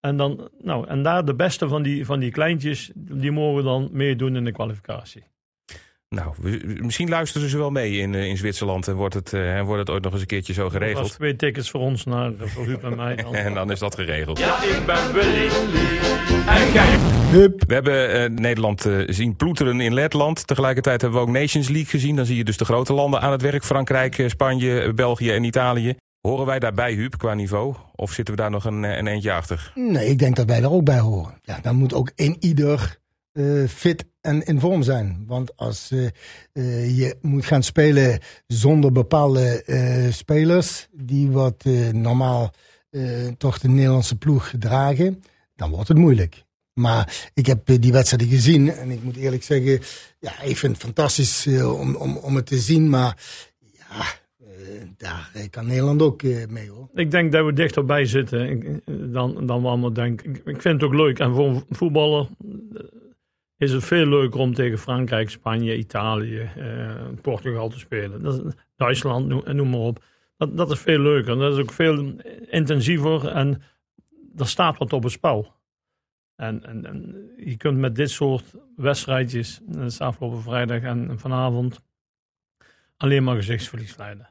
En, 0.00 0.16
dan, 0.16 0.48
nou, 0.62 0.86
en 0.88 1.02
daar 1.02 1.24
de 1.24 1.34
beste 1.34 1.68
van 1.68 1.82
die, 1.82 2.04
van 2.06 2.20
die 2.20 2.30
kleintjes, 2.30 2.90
die 2.94 3.30
mogen 3.30 3.64
dan 3.64 3.88
meedoen 3.92 4.36
in 4.36 4.44
de 4.44 4.52
kwalificatie. 4.52 5.22
Nou, 6.08 6.34
we- 6.40 6.78
misschien 6.80 7.08
luisteren 7.08 7.48
ze 7.48 7.56
wel 7.58 7.70
mee 7.70 7.92
in, 7.98 8.14
eh, 8.14 8.24
in 8.26 8.36
Zwitserland. 8.36 8.88
En 8.88 8.94
wordt 8.94 9.14
het, 9.14 9.32
en 9.32 9.64
wordt 9.64 9.80
het 9.80 9.90
ooit 9.90 10.02
nog 10.02 10.12
eens 10.12 10.20
een 10.20 10.26
keertje 10.26 10.52
zo 10.52 10.68
geregeld. 10.68 11.12
twee 11.12 11.36
tickets 11.36 11.70
voor 11.70 11.80
ons 11.80 12.04
naar 12.04 12.32
voor 12.38 12.64
Huub 12.66 12.84
en 12.84 12.96
mij. 12.96 13.16
Dan. 13.22 13.34
En 13.34 13.54
dan 13.54 13.70
is 13.70 13.78
dat 13.78 13.94
geregeld. 13.94 14.38
Ja, 14.38 14.62
ik 14.62 14.86
ben 14.86 15.12
Willy. 15.12 15.48
En 16.46 16.72
jij? 16.72 16.96
Hup. 17.30 17.64
We 17.66 17.74
hebben 17.74 18.10
eh, 18.12 18.30
Nederland 18.30 18.88
zien 19.06 19.36
ploeteren 19.36 19.80
in 19.80 19.94
Letland. 19.94 20.46
Tegelijkertijd 20.46 21.00
hebben 21.00 21.20
we 21.20 21.26
ook 21.26 21.32
Nations 21.32 21.68
League 21.68 21.90
gezien. 21.90 22.16
Dan 22.16 22.26
zie 22.26 22.36
je 22.36 22.44
dus 22.44 22.56
de 22.56 22.64
grote 22.64 22.92
landen 22.92 23.20
aan 23.20 23.32
het 23.32 23.42
werk. 23.42 23.64
Frankrijk, 23.64 24.24
Spanje, 24.26 24.92
België 24.94 25.30
en 25.30 25.44
Italië. 25.44 25.94
Horen 26.20 26.46
wij 26.46 26.58
daarbij, 26.58 26.92
Huub, 26.92 27.18
qua 27.18 27.34
niveau? 27.34 27.74
Of 27.94 28.12
zitten 28.12 28.34
we 28.34 28.40
daar 28.40 28.50
nog 28.50 28.64
een, 28.64 28.84
eh, 28.84 28.96
een 28.96 29.06
eentje 29.06 29.32
achter? 29.32 29.72
Nee, 29.74 30.06
ik 30.06 30.18
denk 30.18 30.36
dat 30.36 30.46
wij 30.46 30.62
er 30.62 30.70
ook 30.70 30.84
bij 30.84 30.98
horen. 30.98 31.38
Ja, 31.42 31.58
dan 31.60 31.76
moet 31.76 31.94
ook 31.94 32.12
in 32.14 32.36
ieder 32.40 32.98
eh, 33.32 33.66
fit 33.68 34.04
en 34.20 34.42
in 34.42 34.60
vorm 34.60 34.82
zijn. 34.82 35.24
Want 35.26 35.56
als 35.56 35.90
eh, 35.90 36.98
je 36.98 37.16
moet 37.20 37.46
gaan 37.46 37.62
spelen 37.62 38.20
zonder 38.46 38.92
bepaalde 38.92 39.64
spelers 40.12 40.88
die 40.92 41.30
wat 41.30 41.64
normaal 41.92 42.52
toch 43.36 43.58
de 43.58 43.68
Nederlandse 43.68 44.16
ploeg 44.16 44.52
dragen, 44.58 45.22
dan 45.56 45.70
wordt 45.70 45.88
het 45.88 45.98
moeilijk. 45.98 46.44
Maar 46.72 47.30
ik 47.34 47.46
heb 47.46 47.66
die 47.80 47.92
wedstrijden 47.92 48.28
gezien 48.28 48.72
en 48.72 48.90
ik 48.90 49.02
moet 49.02 49.16
eerlijk 49.16 49.42
zeggen, 49.42 49.80
ja, 50.18 50.40
ik 50.40 50.56
vind 50.56 50.72
het 50.72 50.82
fantastisch 50.84 51.46
om, 51.46 51.94
om, 51.94 52.16
om 52.16 52.36
het 52.36 52.46
te 52.46 52.58
zien. 52.58 52.88
Maar 52.88 53.16
ja, 53.58 54.04
daar 54.96 55.30
eh, 55.34 55.50
kan 55.50 55.66
Nederland 55.66 56.02
ook 56.02 56.22
eh, 56.22 56.46
mee 56.46 56.70
hoor. 56.70 56.88
Ik 56.94 57.10
denk 57.10 57.32
dat 57.32 57.44
we 57.44 57.52
dichterbij 57.52 58.04
zitten 58.04 58.82
dan, 59.12 59.46
dan 59.46 59.62
we 59.62 59.68
allemaal 59.68 59.92
denken. 59.92 60.34
Ik, 60.34 60.60
vind 60.60 60.80
het 60.80 60.82
ook 60.82 60.94
leuk. 60.94 61.18
En 61.18 61.34
voor 61.34 61.46
een 61.46 61.64
voetballer 61.70 62.28
eh, 62.74 62.82
is 63.56 63.72
het 63.72 63.84
veel 63.84 64.06
leuker 64.06 64.40
om 64.40 64.54
tegen 64.54 64.78
Frankrijk, 64.78 65.30
Spanje, 65.30 65.76
Italië, 65.76 66.50
eh, 66.56 66.94
Portugal 67.22 67.68
te 67.68 67.78
spelen. 67.78 68.54
Duitsland, 68.76 69.26
noem, 69.26 69.42
noem 69.44 69.70
maar 69.70 69.80
op. 69.80 70.04
Dat, 70.36 70.56
dat 70.56 70.70
is 70.70 70.78
veel 70.78 71.00
leuker. 71.00 71.36
Dat 71.36 71.52
is 71.52 71.62
ook 71.62 71.72
veel 71.72 72.14
intensiever 72.48 73.28
en 73.28 73.62
er 74.36 74.48
staat 74.48 74.78
wat 74.78 74.92
op 74.92 75.02
het 75.02 75.12
spel. 75.12 75.52
En, 76.36 76.64
en, 76.64 76.86
en 76.86 77.30
je 77.36 77.56
kunt 77.56 77.78
met 77.78 77.96
dit 77.96 78.10
soort 78.10 78.54
wedstrijdjes, 78.76 79.60
dat 79.66 79.84
is 79.84 80.00
afgelopen 80.00 80.42
vrijdag 80.42 80.82
en 80.82 81.18
vanavond, 81.18 81.80
alleen 82.96 83.24
maar 83.24 83.36
gezichtsverlies 83.36 83.96
leiden. 83.96 84.28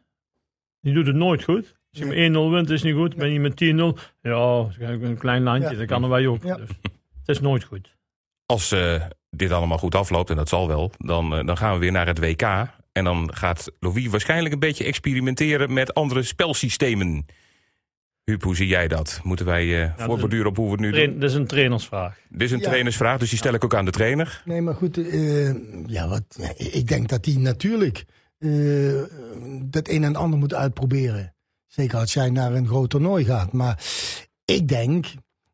Je 0.79 0.93
doet 0.93 1.07
het 1.07 1.15
nooit 1.15 1.43
goed. 1.43 1.77
Als 1.91 1.99
je 2.01 2.05
met 2.05 2.31
1-0 2.49 2.51
wint, 2.51 2.69
is 2.69 2.83
niet 2.83 2.95
goed. 2.95 3.15
Ben 3.15 3.31
je 3.31 3.39
met 3.39 3.55
10-0, 3.55 3.99
ja, 4.21 4.67
een 4.79 5.17
klein 5.17 5.43
landje, 5.43 5.71
Ja. 5.71 5.77
dat 5.77 5.87
kan 5.87 6.09
wij 6.09 6.27
ook. 6.27 6.43
Ja. 6.43 6.55
Dus, 6.55 6.69
het 7.19 7.27
is 7.37 7.39
nooit 7.39 7.63
goed. 7.63 7.97
Als 8.45 8.71
eh, 8.71 9.03
dit 9.29 9.51
allemaal 9.51 9.77
goed 9.77 9.95
afloopt, 9.95 10.29
en 10.29 10.35
dat 10.35 10.49
zal 10.49 10.67
wel, 10.67 10.91
dan, 10.97 11.35
eh, 11.35 11.45
dan 11.45 11.57
gaan 11.57 11.73
we 11.73 11.79
weer 11.79 11.91
naar 11.91 12.07
het 12.07 12.19
WK. 12.19 12.41
En 12.91 13.03
dan 13.03 13.33
gaat 13.35 13.71
Louis 13.79 14.07
waarschijnlijk 14.07 14.53
een 14.53 14.59
beetje 14.59 14.83
experimenteren 14.83 15.73
met 15.73 15.93
andere 15.93 16.23
spelsystemen. 16.23 17.25
Huub, 18.23 18.43
hoe 18.43 18.55
zie 18.55 18.67
jij 18.67 18.87
dat? 18.87 19.19
Moeten 19.23 19.45
wij 19.45 19.81
eh 19.83 19.97
is 19.97 20.03
voorborduren 20.03 20.47
op 20.47 20.55
hoe 20.55 20.65
we 20.65 20.71
het 20.71 20.79
nu 20.79 20.91
doen? 20.91 21.19
dat 21.19 21.29
is 21.29 21.35
een 21.35 21.47
trainersvraag. 21.47 22.17
Dit 22.29 22.41
is 22.41 22.51
een 22.51 22.59
Ja. 22.59 22.63
trainersvraag, 22.67 23.19
dus 23.19 23.29
die 23.29 23.37
stel 23.37 23.53
ik 23.53 23.63
ook 23.63 23.75
aan 23.75 23.85
de 23.85 23.91
trainer. 23.91 24.41
Nee, 24.45 24.61
maar 24.61 24.73
goed, 24.75 24.97
eh, 24.97 25.53
ja, 25.85 26.07
wat, 26.07 26.23
ja, 26.39 26.51
ik 26.57 26.87
denk 26.87 27.09
dat 27.09 27.23
die 27.23 27.39
natuurlijk 27.39 28.05
eh, 28.39 29.01
dat 29.63 29.87
een 29.87 30.03
en 30.03 30.15
ander 30.15 30.39
moet 30.39 30.53
uitproberen. 30.53 31.33
Zeker 31.67 31.97
als 31.97 32.13
jij 32.13 32.29
naar 32.29 32.53
een 32.53 32.67
groot 32.67 32.89
toernooi 32.89 33.25
gaat. 33.25 33.51
Maar 33.51 33.83
ik 34.45 34.67
denk 34.67 35.05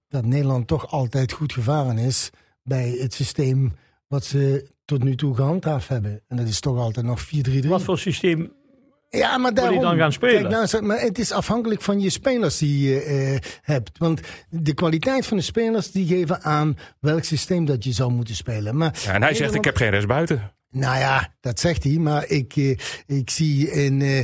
dat 0.07 0.25
Nederland 0.25 0.67
toch 0.67 0.91
altijd 0.91 1.31
goed 1.31 1.53
gevaren 1.53 1.97
is 1.97 2.29
bij 2.63 2.97
het 2.99 3.13
systeem 3.13 3.73
wat 4.07 4.25
ze 4.25 4.73
tot 4.85 5.03
nu 5.03 5.15
toe 5.15 5.35
gehandhaafd 5.35 5.87
hebben. 5.87 6.21
En 6.27 6.37
dat 6.37 6.47
is 6.47 6.59
toch 6.59 6.77
altijd 6.77 7.05
nog 7.05 7.25
4-3-3. 7.25 7.67
Wat 7.67 7.81
voor 7.81 7.97
systeem 7.99 8.53
Ja, 9.09 9.37
maar 9.37 9.53
daarom. 9.53 9.81
dan 9.81 9.97
gaan 9.97 10.11
spelen? 10.11 10.49
Kijk, 10.49 10.71
nou, 10.71 10.83
maar 10.83 10.99
het 10.99 11.19
is 11.19 11.31
afhankelijk 11.31 11.81
van 11.81 12.01
je 12.01 12.09
spelers 12.09 12.57
die 12.57 12.89
je 12.89 13.01
eh, 13.01 13.49
hebt. 13.61 13.97
Want 13.97 14.21
de 14.49 14.73
kwaliteit 14.73 15.25
van 15.25 15.37
de 15.37 15.43
spelers 15.43 15.91
die 15.91 16.07
geven 16.07 16.41
aan 16.41 16.77
welk 16.99 17.23
systeem 17.23 17.65
dat 17.65 17.83
je 17.83 17.91
zou 17.91 18.11
moeten 18.11 18.35
spelen. 18.35 18.77
Maar 18.77 18.99
Ja, 19.05 19.13
en 19.13 19.21
hij 19.21 19.33
zegt, 19.33 19.53
ik 19.53 19.63
heb 19.63 19.75
geen 19.75 19.89
rechtsbuiten. 19.89 20.54
Nou 20.69 20.97
ja, 20.97 21.33
dat 21.41 21.59
zegt 21.59 21.83
hij. 21.83 21.93
Maar 21.97 22.27
ik, 22.27 22.55
eh, 22.55 22.77
ik 23.05 23.29
zie 23.29 23.71
in 23.71 24.01
eh 24.01 24.19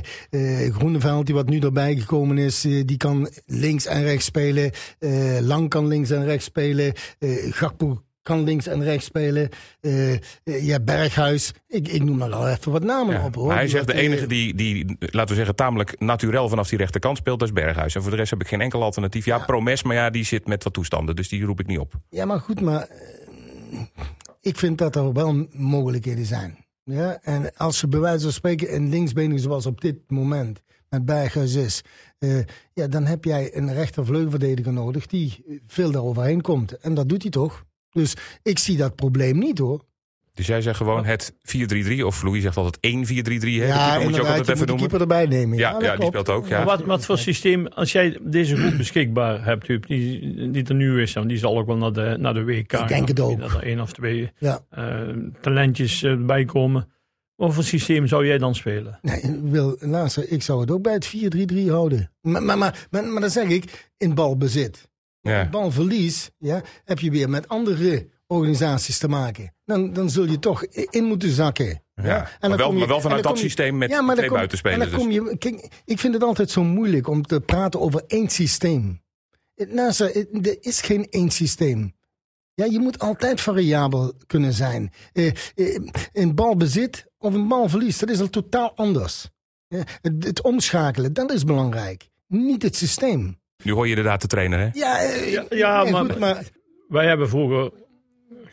eh, 0.65 0.73
Groeneveld, 0.73 1.25
die 1.25 1.35
wat 1.35 1.49
nu 1.49 1.59
erbij 1.59 1.95
gekomen 1.95 2.37
is, 2.37 2.61
die 2.61 2.97
kan 2.97 3.29
links 3.45 3.85
en 3.85 4.03
rechts 4.03 4.25
spelen. 4.25 4.71
Lang 5.41 5.69
kan 5.69 5.87
links 5.87 6.09
en 6.09 6.25
rechts 6.25 6.45
spelen. 6.45 6.93
Gakpo 7.49 8.01
kan 8.23 8.43
links 8.43 8.67
en 8.67 8.83
rechts 8.83 9.05
spelen. 9.05 9.49
Eh, 9.81 10.17
ja, 10.43 10.79
Berghuis. 10.79 11.53
Ik, 11.67 11.87
ik 11.87 12.03
noem 12.03 12.17
maar 12.17 12.33
al 12.33 12.47
even 12.49 12.71
wat 12.71 12.83
namen 12.83 13.15
Ja, 13.15 13.25
op 13.25 13.35
hoor. 13.35 13.53
hij 13.53 13.67
zegt 13.67 13.87
de 13.87 13.93
enige 13.93 14.27
die, 14.27 14.55
die, 14.55 14.97
laten 14.99 15.29
we 15.29 15.35
zeggen, 15.35 15.55
tamelijk 15.55 15.99
naturel 15.99 16.49
vanaf 16.49 16.69
die 16.69 16.77
rechterkant 16.77 17.17
speelt, 17.17 17.39
dat 17.39 17.47
is 17.47 17.53
Berghuis. 17.53 17.95
En 17.95 18.01
voor 18.01 18.11
de 18.11 18.17
rest 18.17 18.29
heb 18.29 18.41
ik 18.41 18.47
geen 18.47 18.61
enkel 18.61 18.83
alternatief. 18.83 19.25
Ja, 19.25 19.37
Promes, 19.37 19.83
maar 19.83 19.95
ja, 19.95 20.09
die 20.09 20.23
zit 20.23 20.47
met 20.47 20.63
wat 20.63 20.73
toestanden, 20.73 21.15
dus 21.15 21.29
die 21.29 21.43
roep 21.43 21.59
ik 21.59 21.67
niet 21.67 21.79
op. 21.79 21.93
Ja, 22.09 22.25
maar 22.25 22.39
goed, 22.39 22.61
maar 22.61 22.87
ik 24.41 24.57
vind 24.57 24.77
dat 24.77 24.95
er 24.95 25.13
wel 25.13 25.47
mogelijkheden 25.51 26.25
zijn. 26.25 26.65
Ja? 26.83 27.21
En 27.21 27.55
als 27.55 27.81
je 27.81 27.87
bij 27.87 27.99
wijze 27.99 28.23
van 28.23 28.31
spreken 28.31 28.75
een 28.75 28.89
linksbenig 28.89 29.39
zoals 29.39 29.65
op 29.65 29.81
dit 29.81 29.97
moment 30.07 30.61
met 30.89 31.05
Berghuis 31.05 31.53
is, 31.53 31.81
eh, 32.17 32.39
ja, 32.73 32.87
dan 32.87 33.05
heb 33.05 33.23
jij 33.23 33.55
een 33.55 33.73
rechtervleugelverdediger 33.73 34.73
nodig 34.73 35.07
die 35.07 35.61
veel 35.67 35.91
daaroverheen 35.91 36.41
komt. 36.41 36.77
En 36.77 36.93
dat 36.93 37.09
doet 37.09 37.21
hij 37.21 37.31
toch? 37.31 37.65
Dus 37.91 38.13
ik 38.43 38.59
zie 38.59 38.77
dat 38.77 38.95
probleem 38.95 39.37
niet 39.37 39.57
hoor. 39.57 39.85
Dus 40.41 40.49
jij 40.49 40.61
zegt 40.61 40.77
gewoon 40.77 41.05
het 41.05 41.33
4-3-3, 41.33 42.01
of 42.05 42.23
Louis 42.23 42.41
zegt 42.41 42.57
altijd 42.57 42.95
1-4-3-3. 43.09 43.11
Hè? 43.39 43.65
Ja, 43.65 43.93
dat 43.93 44.03
moet 44.03 44.15
je 44.15 44.21
ook 44.21 44.27
altijd 44.27 44.45
je 44.47 44.53
even 44.53 44.67
noemen. 44.67 44.87
keeper 44.87 45.01
erbij 45.01 45.25
nemen. 45.25 45.57
Ja, 45.57 45.75
ja, 45.79 45.95
die 45.95 46.05
speelt 46.05 46.29
ook. 46.29 46.49
Maar 46.49 46.59
Ja. 46.59 46.65
Wat, 46.65 46.83
wat 46.83 47.05
voor 47.05 47.17
systeem, 47.17 47.67
als 47.67 47.91
jij 47.91 48.17
deze 48.21 48.55
groep 48.55 48.77
beschikbaar 48.77 49.45
hebt, 49.45 49.67
Huub, 49.67 49.87
die, 49.87 50.51
die 50.51 50.63
er 50.63 50.75
nu 50.75 51.01
is, 51.01 51.13
dan 51.13 51.27
die 51.27 51.37
zal 51.37 51.57
ook 51.57 51.65
wel 51.67 51.77
naar 51.77 51.93
de, 51.93 52.15
naar 52.19 52.33
de 52.33 52.43
WK. 52.43 52.73
Ik 52.73 52.87
denk 52.87 53.07
het 53.07 53.19
ook. 53.19 53.39
Dat 53.39 53.51
er 53.53 53.63
één 53.63 53.79
of 53.79 53.93
twee 53.93 54.31
Ja. 54.37 54.59
eh, 54.69 55.07
talentjes 55.41 56.03
eh, 56.03 56.15
bij 56.25 56.45
komen. 56.45 56.89
Wat 57.35 57.53
voor 57.53 57.63
systeem 57.63 58.07
zou 58.07 58.25
jij 58.27 58.37
dan 58.37 58.55
spelen? 58.55 58.99
Nee, 59.01 59.39
wil, 59.43 59.75
luister, 59.79 60.31
ik 60.31 60.41
zou 60.43 60.61
het 60.61 60.71
ook 60.71 60.81
bij 60.81 60.93
het 60.93 61.13
4-3-3 61.53 61.67
houden. 61.67 62.11
Maar, 62.21 62.43
maar, 62.43 62.57
maar, 62.57 62.87
maar, 62.91 63.03
maar 63.03 63.21
dan 63.21 63.29
zeg 63.29 63.47
ik, 63.47 63.89
in 63.97 64.13
balbezit. 64.13 64.89
Ja. 65.21 65.47
Balverlies 65.49 66.31
ja, 66.37 66.61
heb 66.85 66.99
je 66.99 67.11
weer 67.11 67.29
met 67.29 67.47
andere 67.47 68.07
organisaties 68.31 68.97
te 68.97 69.07
maken. 69.07 69.53
Dan, 69.65 69.93
dan 69.93 70.09
zul 70.09 70.25
je 70.25 70.39
toch 70.39 70.63
in 70.65 71.03
moeten 71.03 71.29
zakken. 71.31 71.65
Ja. 71.65 72.03
Ja, 72.03 72.17
En 72.17 72.27
maar 72.39 72.49
dan 72.49 72.57
wel, 72.57 72.65
kom 72.65 72.73
je- 72.73 72.79
maar 72.79 72.87
wel 72.87 72.95
en 72.97 73.01
vanuit 73.03 73.23
dan 73.23 73.31
dat 73.31 73.41
je- 73.41 73.47
systeem 73.47 73.77
met 73.77 73.89
Ja, 73.89 74.01
maar 74.01 74.15
twee 74.15 74.27
kom- 74.27 74.35
buitenspelers. 74.37 74.83
En 74.83 74.89
dan 74.89 74.99
dus. 75.09 75.17
kom 75.17 75.27
je, 75.29 75.37
kijk, 75.37 75.81
ik 75.85 75.99
vind 75.99 76.13
het 76.13 76.23
altijd 76.23 76.49
zo 76.51 76.63
moeilijk 76.63 77.07
om 77.07 77.23
te 77.23 77.39
praten 77.41 77.79
over 77.79 78.03
één 78.07 78.29
systeem. 78.29 79.01
Het- 79.55 79.73
Nou, 79.73 79.91
zo, 79.91 80.05
het- 80.05 80.47
er 80.47 80.57
is 80.59 80.81
geen 80.81 81.07
één 81.09 81.29
systeem. 81.29 81.93
Ja, 82.53 82.65
je 82.65 82.79
moet 82.79 82.99
altijd 82.99 83.41
variabel 83.41 84.13
kunnen 84.27 84.53
zijn. 84.53 84.91
Eh, 85.13 85.27
eh, 85.55 85.79
in 86.11 86.35
balbezit 86.35 87.05
of 87.17 87.33
in 87.33 87.47
balverlies, 87.47 87.97
dat 87.99 88.09
is 88.09 88.19
al 88.19 88.29
totaal 88.29 88.71
anders. 88.75 89.29
Het, 90.01 90.23
het 90.25 90.41
omschakelen, 90.41 91.13
dat 91.13 91.31
is 91.31 91.43
belangrijk. 91.43 92.07
Niet 92.27 92.61
het 92.63 92.75
systeem. 92.75 93.39
Nu 93.63 93.71
hoor 93.71 93.83
je 93.83 93.89
inderdaad 93.89 94.21
de 94.21 94.27
trainer, 94.27 94.59
hè? 94.59 94.69
Ja, 94.73 94.99
eh, 94.99 95.31
Ja, 95.31 95.45
ja, 95.49 95.83
nee, 95.83 95.91
maar- 95.91 96.05
goed, 96.05 96.19
maar 96.19 96.43
Wij 96.87 97.05
hebben 97.07 97.29
vroeger 97.29 97.71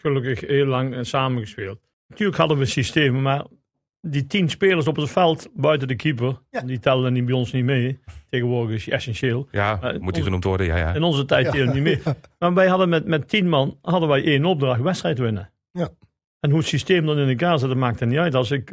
gelukkig 0.00 0.40
heel 0.40 0.67
lang 0.67 0.95
eh, 0.95 1.02
samen 1.02 1.43
gespeeld. 1.43 1.78
Natuurlijk 2.09 2.38
hadden 2.38 2.59
we 2.59 2.64
systemen, 2.64 3.23
maar 3.23 3.45
die 4.00 4.26
tien 4.26 4.49
spelers 4.50 4.87
op 4.87 4.97
het 4.97 5.11
veld 5.11 5.49
buiten 5.55 5.88
de 5.88 5.97
keeper, 5.97 6.38
Ja. 6.50 6.61
die 6.61 6.78
tellen 6.78 7.12
niet 7.12 7.25
bij 7.25 7.35
ons 7.35 7.52
niet 7.52 7.64
mee. 7.64 7.99
Tegenwoordig 8.31 8.76
is 8.76 8.88
essentieel. 8.88 9.49
Ja, 9.50 9.78
Maar 9.81 10.00
moet 10.00 10.14
die 10.14 10.23
genoemd 10.23 10.45
worden? 10.45 10.67
Ja, 10.67 10.76
ja. 10.76 10.95
In 10.95 11.02
onze 11.02 11.25
tijd 11.25 11.52
Ja. 11.52 11.73
niet 11.73 11.83
mee. 11.83 11.99
Maar 12.38 12.55
wij 12.55 12.67
hadden 12.69 12.88
met, 12.88 13.07
met 13.07 13.28
tien 13.28 13.49
man 13.49 13.78
hadden 13.83 14.09
wij 14.09 14.25
één 14.25 14.45
opdracht, 14.45 14.81
wedstrijd 14.81 15.19
winnen. 15.19 15.50
Ja. 15.73 15.88
En 16.40 16.50
hoe 16.50 16.59
het 16.59 16.69
systeem 16.69 17.07
dan 17.07 17.19
in 17.19 17.28
elkaar 17.28 17.59
zat, 17.59 17.69
dat 17.69 17.78
maakte 17.78 18.05
niet 18.07 18.19
uit. 18.19 18.35
Als 18.35 18.50
ik 18.50 18.73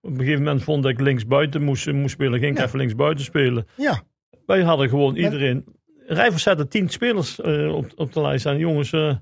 op 0.00 0.10
een 0.10 0.16
gegeven 0.18 0.42
moment 0.42 0.62
vond 0.64 0.82
dat 0.82 0.92
ik 0.92 1.00
links 1.00 1.26
buiten 1.26 1.62
moest, 1.62 1.92
moest 1.92 2.14
spelen, 2.14 2.38
ging 2.38 2.52
ik 2.52 2.58
Ja. 2.58 2.64
even 2.64 2.78
links 2.78 2.94
buiten 2.94 3.24
spelen. 3.24 3.66
ja, 3.76 4.02
Wij 4.46 4.62
hadden 4.62 4.88
gewoon 4.88 5.16
iedereen. 5.16 5.64
Rijvers 6.06 6.42
zetten 6.42 6.68
tien 6.68 6.88
spelers 6.88 7.40
eh, 7.40 7.74
op, 7.74 7.92
op 7.96 8.12
de 8.12 8.20
lijst. 8.20 8.46
En 8.46 8.58
jongens, 8.58 8.92
eh 8.92 9.14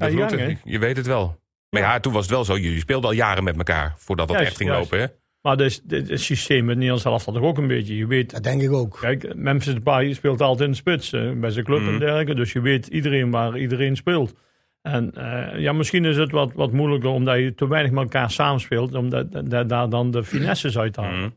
Dat 0.00 0.12
je 0.12 0.38
gang, 0.64 0.80
weet 0.80 0.96
het 0.96 1.06
wel. 1.06 1.38
Maar 1.70 1.80
ja, 1.82 2.00
toen 2.00 2.12
was 2.12 2.22
het 2.22 2.30
wel 2.30 2.44
zo. 2.44 2.58
Jullie 2.58 2.78
speelden 2.78 3.10
al 3.10 3.16
jaren 3.16 3.44
met 3.44 3.56
elkaar 3.56 3.94
voordat 3.96 4.28
dat 4.28 4.36
Juist, 4.36 4.50
echt 4.50 4.60
ging 4.60 4.70
juist. 4.70 4.90
lopen, 4.90 5.06
hè? 5.06 5.12
Maar 5.42 5.56
dus, 5.56 5.80
dit, 5.82 6.08
het 6.08 6.20
systeem 6.20 6.64
met 6.64 6.74
Nederlands 6.74 7.02
zelf 7.02 7.24
toch 7.24 7.42
ook 7.42 7.58
een 7.58 7.66
beetje. 7.66 7.96
Je 7.96 8.06
weet, 8.06 8.30
dat 8.30 8.42
denk 8.42 8.62
ik 8.62 8.72
ook. 8.72 8.98
kijk, 9.00 9.34
Memphis 9.34 9.74
Depay 9.74 10.12
speelt 10.12 10.40
altijd 10.40 10.64
in 10.66 10.70
de 10.70 10.76
spits 10.76 11.12
eh, 11.12 11.30
bij 11.32 11.50
zijn 11.50 11.64
club 11.64 11.78
en 11.86 11.98
dergelijke. 11.98 12.34
Dus 12.34 12.52
je 12.52 12.60
weet 12.60 12.86
iedereen 12.86 13.30
waar 13.30 13.58
iedereen 13.58 13.96
speelt. 13.96 14.34
En 14.82 15.12
eh, 15.14 15.60
ja, 15.60 15.72
misschien 15.72 16.04
is 16.04 16.16
het 16.16 16.30
wat, 16.30 16.52
wat 16.52 16.72
moeilijker 16.72 17.10
omdat 17.10 17.36
je 17.38 17.54
te 17.54 17.68
weinig 17.68 17.92
met 17.92 18.02
elkaar 18.02 18.30
samenspeelt. 18.30 19.10
Da- 19.10 19.62
daar 19.64 19.88
dan 19.88 20.10
de 20.10 20.24
finesses 20.24 20.78
uit 20.78 20.92
te 20.92 21.00
halen. 21.00 21.18
Mhm. 21.18 21.30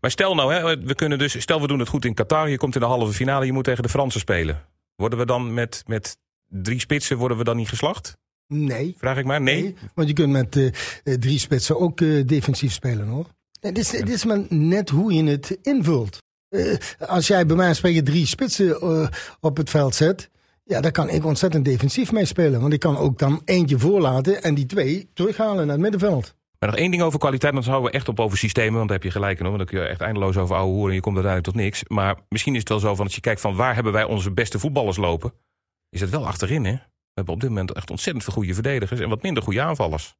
Maar 0.00 0.10
stel 0.10 0.34
nou, 0.34 0.54
hè, 0.54 0.78
we 0.80 0.94
kunnen 0.94 1.18
dus, 1.18 1.40
stel 1.40 1.60
we 1.60 1.66
doen 1.66 1.78
het 1.78 1.88
goed 1.88 2.04
in 2.04 2.14
Qatar. 2.14 2.48
Je 2.48 2.56
komt 2.56 2.74
in 2.74 2.80
de 2.80 2.86
halve 2.86 3.12
finale, 3.12 3.46
je 3.46 3.52
moet 3.52 3.64
tegen 3.64 3.82
de 3.82 3.88
Fransen 3.88 4.20
spelen. 4.20 4.62
Worden 4.96 5.18
we 5.18 5.26
dan 5.26 5.54
met, 5.54 5.82
met 5.86 6.18
drie 6.62 6.80
spitsen, 6.80 7.16
worden 7.16 7.36
we 7.36 7.44
dan 7.44 7.56
niet 7.56 7.68
geslacht? 7.68 8.16
Nee. 8.46 8.94
Vraag 8.98 9.16
ik 9.16 9.24
maar. 9.24 9.40
Nee. 9.40 9.74
Want 9.94 10.08
je 10.08 10.14
kunt 10.14 10.32
met 10.32 10.56
eh, 10.56 10.66
eh, 10.66 11.18
drie 11.18 11.38
spitsen 11.38 11.80
ook 11.80 12.00
eh, 12.00 12.26
defensief 12.26 12.72
spelen 12.72 13.06
hoor. 13.06 13.26
Het 13.60 13.78
is, 13.78 13.92
het 13.92 14.08
is 14.08 14.24
maar 14.24 14.40
net 14.48 14.88
hoe 14.88 15.12
je 15.12 15.24
het 15.24 15.58
invult. 15.62 16.22
Als 16.98 17.26
jij 17.26 17.46
bij 17.46 17.56
mij 17.56 17.74
spreken 17.74 18.04
drie 18.04 18.26
spitsen 18.26 18.82
op 19.40 19.56
het 19.56 19.70
veld 19.70 19.94
zet. 19.94 20.30
Ja, 20.64 20.80
daar 20.80 20.92
kan 20.92 21.08
ik 21.08 21.24
ontzettend 21.24 21.64
defensief 21.64 22.12
mee 22.12 22.24
spelen. 22.24 22.60
Want 22.60 22.72
ik 22.72 22.80
kan 22.80 22.96
ook 22.96 23.18
dan 23.18 23.42
eentje 23.44 23.78
voorlaten 23.78 24.42
en 24.42 24.54
die 24.54 24.66
twee 24.66 25.08
terughalen 25.14 25.66
naar 25.66 25.74
het 25.74 25.80
middenveld. 25.80 26.34
Maar 26.58 26.68
nog 26.68 26.78
één 26.78 26.90
ding 26.90 27.02
over 27.02 27.18
kwaliteit, 27.18 27.52
want 27.52 27.64
dan 27.64 27.74
houden 27.74 27.92
we 27.92 27.98
echt 27.98 28.08
op 28.08 28.20
over 28.20 28.38
systemen. 28.38 28.74
Want 28.74 28.88
daar 28.88 28.96
heb 28.96 29.06
je 29.06 29.12
gelijk 29.12 29.38
in, 29.38 29.46
hoor. 29.46 29.56
want 29.56 29.68
dan 29.68 29.78
kun 29.78 29.86
je 29.86 29.92
echt 29.92 30.00
eindeloos 30.00 30.36
over 30.36 30.56
ouwe 30.56 30.70
hoeren 30.70 30.88
en 30.88 30.94
je 30.94 31.00
komt 31.00 31.16
uiteindelijk 31.16 31.54
tot 31.54 31.64
niks. 31.64 31.84
Maar 31.88 32.18
misschien 32.28 32.52
is 32.52 32.60
het 32.60 32.68
wel 32.68 32.78
zo 32.78 32.94
van, 32.94 33.04
als 33.04 33.14
je 33.14 33.20
kijkt 33.20 33.40
van 33.40 33.56
waar 33.56 33.74
hebben 33.74 33.92
wij 33.92 34.04
onze 34.04 34.32
beste 34.32 34.58
voetballers 34.58 34.96
lopen, 34.96 35.32
is 35.94 36.00
het 36.00 36.10
wel 36.10 36.26
achterin, 36.26 36.64
hè? 36.64 36.72
We 36.72 36.80
hebben 37.20 37.34
op 37.34 37.40
dit 37.40 37.48
moment 37.48 37.72
echt 37.72 37.90
ontzettend 37.90 38.24
veel 38.24 38.32
goede 38.32 38.54
verdedigers 38.54 39.00
en 39.00 39.08
wat 39.08 39.22
minder 39.22 39.42
goede 39.42 39.62
aanvallers. 39.62 40.14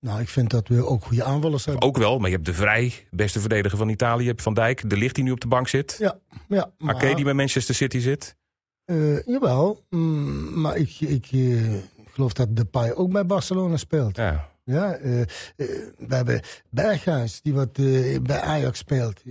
Nou, 0.00 0.20
ik 0.20 0.28
vind 0.28 0.50
dat 0.50 0.68
we 0.68 0.86
ook 0.86 1.04
goede 1.04 1.24
aanvallers 1.24 1.64
hebben. 1.64 1.82
Ook 1.84 1.96
wel, 1.96 2.18
maar 2.18 2.28
je 2.28 2.34
hebt 2.34 2.46
de 2.46 2.54
Vrij, 2.54 2.92
beste 3.10 3.40
verdediger 3.40 3.78
van 3.78 3.88
Italië. 3.88 4.22
Je 4.22 4.28
hebt 4.28 4.42
Van 4.42 4.54
Dijk, 4.54 4.90
De 4.90 4.96
Ligt 4.96 5.14
die 5.14 5.24
nu 5.24 5.30
op 5.30 5.40
de 5.40 5.48
bank 5.48 5.68
zit. 5.68 5.96
Ja, 5.98 6.18
ja. 6.48 6.70
Maar, 6.78 7.14
die 7.14 7.24
bij 7.24 7.34
Manchester 7.34 7.74
City 7.74 7.98
zit. 7.98 8.36
eh, 8.84 9.26
jawel, 9.26 9.84
mm, 9.90 10.60
maar 10.60 10.76
ik, 10.76 11.00
ik 11.00 11.26
eh, 11.32 11.74
geloof 12.12 12.32
dat 12.32 12.56
Depay 12.56 12.92
ook 12.92 13.12
bij 13.12 13.26
Barcelona 13.26 13.76
speelt. 13.76 14.16
Ja. 14.16 14.48
Ja, 14.64 14.94
eh, 14.94 15.22
we 15.56 16.14
hebben 16.14 16.40
Berghuis 16.70 17.40
die 17.42 17.54
wat 17.54 17.72
bij 18.22 18.40
Ajax 18.40 18.78
speelt. 18.78 19.22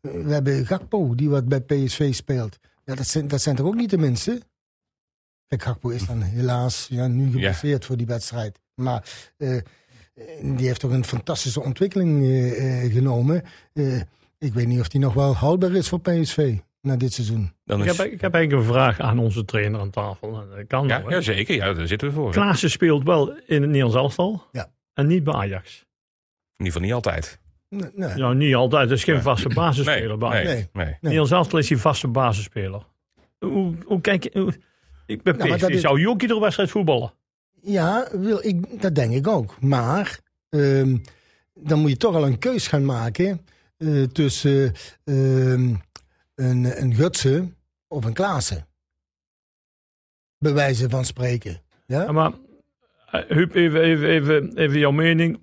We 0.00 0.24
hebben 0.32 0.66
Gakpo 0.66 1.14
die 1.14 1.28
wat 1.28 1.48
bij 1.48 1.60
PSV 1.60 2.14
speelt. 2.14 2.58
Ja, 2.84 2.94
dat 2.94 3.06
zijn, 3.06 3.28
dat 3.28 3.40
zijn 3.40 3.56
er 3.56 3.66
ook 3.66 3.74
niet 3.74 3.90
de 3.90 3.98
minste. 3.98 4.40
Kijk, 5.48 5.62
Gakpo 5.62 5.88
is 5.88 6.06
dan 6.06 6.22
helaas 6.22 6.86
ja, 6.90 7.06
nu 7.06 7.30
geblesseerd 7.30 7.84
voor 7.84 7.96
die 7.96 8.06
wedstrijd. 8.06 8.58
Maar 8.74 9.04
eh, 9.36 9.56
eh, 9.56 9.62
die 10.42 10.66
heeft 10.66 10.80
toch 10.80 10.90
een 10.90 11.04
fantastische 11.04 11.62
ontwikkeling 11.62 12.24
eh, 12.24 12.92
genomen. 12.92 13.42
Eh, 13.72 14.00
ik 14.38 14.54
weet 14.54 14.66
niet 14.66 14.80
of 14.80 14.88
die 14.88 15.00
nog 15.00 15.14
wel 15.14 15.34
houdbaar 15.34 15.72
is 15.72 15.88
voor 15.88 16.00
PSV 16.00 16.56
na 16.80 16.96
dit 16.96 17.12
seizoen. 17.12 17.52
Dan 17.64 17.80
Ik, 17.82 17.90
is, 17.90 17.96
heb, 17.96 18.06
ik 18.12 18.20
heb 18.20 18.34
eigenlijk 18.34 18.66
een 18.66 18.72
vraag 18.74 19.00
aan 19.00 19.18
onze 19.18 19.44
trainer 19.44 19.80
aan 19.80 19.90
tafel. 19.90 20.32
Dat 20.32 20.66
kan 20.66 20.88
ja, 20.88 21.02
wel, 21.02 21.10
ja, 21.10 21.20
zeker. 21.20 21.54
Ja, 21.54 21.72
daar 21.72 21.86
zitten 21.86 22.08
we 22.08 22.14
voor. 22.14 22.26
In 22.26 22.32
Klaassen 22.32 22.70
speelt 22.70 23.04
wel 23.04 23.30
in 23.32 23.60
het 23.62 23.70
Nederlands 23.70 23.96
elftal. 23.96 24.42
Ja. 24.52 24.70
En 24.94 25.06
niet 25.06 25.24
bij 25.24 25.34
Ajax. 25.34 25.86
ieder 26.56 26.66
geval 26.72 26.80
niet 26.82 26.92
altijd. 26.92 27.38
Nee, 27.68 27.90
nee. 27.94 28.14
Nou, 28.14 28.34
niet 28.34 28.54
altijd. 28.54 28.88
Het 28.88 28.98
is 28.98 29.04
geen 29.04 29.14
Nee. 29.14 29.22
vaste 29.22 29.48
basisspeler 29.48 30.18
bij 30.18 30.28
nee, 30.28 30.38
Ajax. 30.38 30.54
nee. 30.72 30.84
Nee. 30.84 30.96
Nederlands 31.00 31.30
elftal 31.32 31.58
is 31.58 31.68
die 31.68 31.78
vaste 31.78 32.08
basisspeler. 32.08 32.82
Hoe, 33.38 33.74
hoe 33.84 34.00
kijk 34.00 34.22
je... 34.22 34.58
ik 35.08 35.22
ben 35.22 35.36
Nou, 35.36 35.48
maar 35.48 35.70
is- 35.70 35.80
Zou 35.80 36.00
Jokie 36.00 36.20
iedere 36.22 36.40
wedstrijd 36.40 36.70
voetballen? 36.70 37.12
Ja, 37.62 38.08
wil 38.12 38.38
ik, 38.46 38.82
dat 38.82 38.94
denk 38.94 39.12
ik 39.12 39.26
ook. 39.26 39.60
Maar 39.60 40.20
ehm, 40.48 40.96
dan 41.54 41.78
moet 41.80 41.90
je 41.90 41.96
toch 41.96 42.14
al 42.14 42.26
een 42.26 42.38
keus 42.38 42.66
gaan 42.66 42.84
maken 42.84 43.40
eh, 43.76 44.02
tussen 44.02 44.72
ehm, 45.04 45.74
een, 46.34 46.82
een 46.82 46.94
Gutsen 46.94 47.54
of 47.88 48.04
een 48.04 48.12
Klaassen. 48.12 48.66
Bij 50.38 50.52
wijze 50.52 50.88
van 50.88 51.04
spreken. 51.04 51.60
Ja? 51.86 52.02
Ja, 52.02 52.12
maar 52.12 52.32
eh, 53.10 53.20
Huub, 53.28 53.54
even, 53.54 53.80
even, 53.80 54.08
even, 54.08 54.56
even 54.56 54.78
jouw 54.78 54.90
mening. 54.90 55.40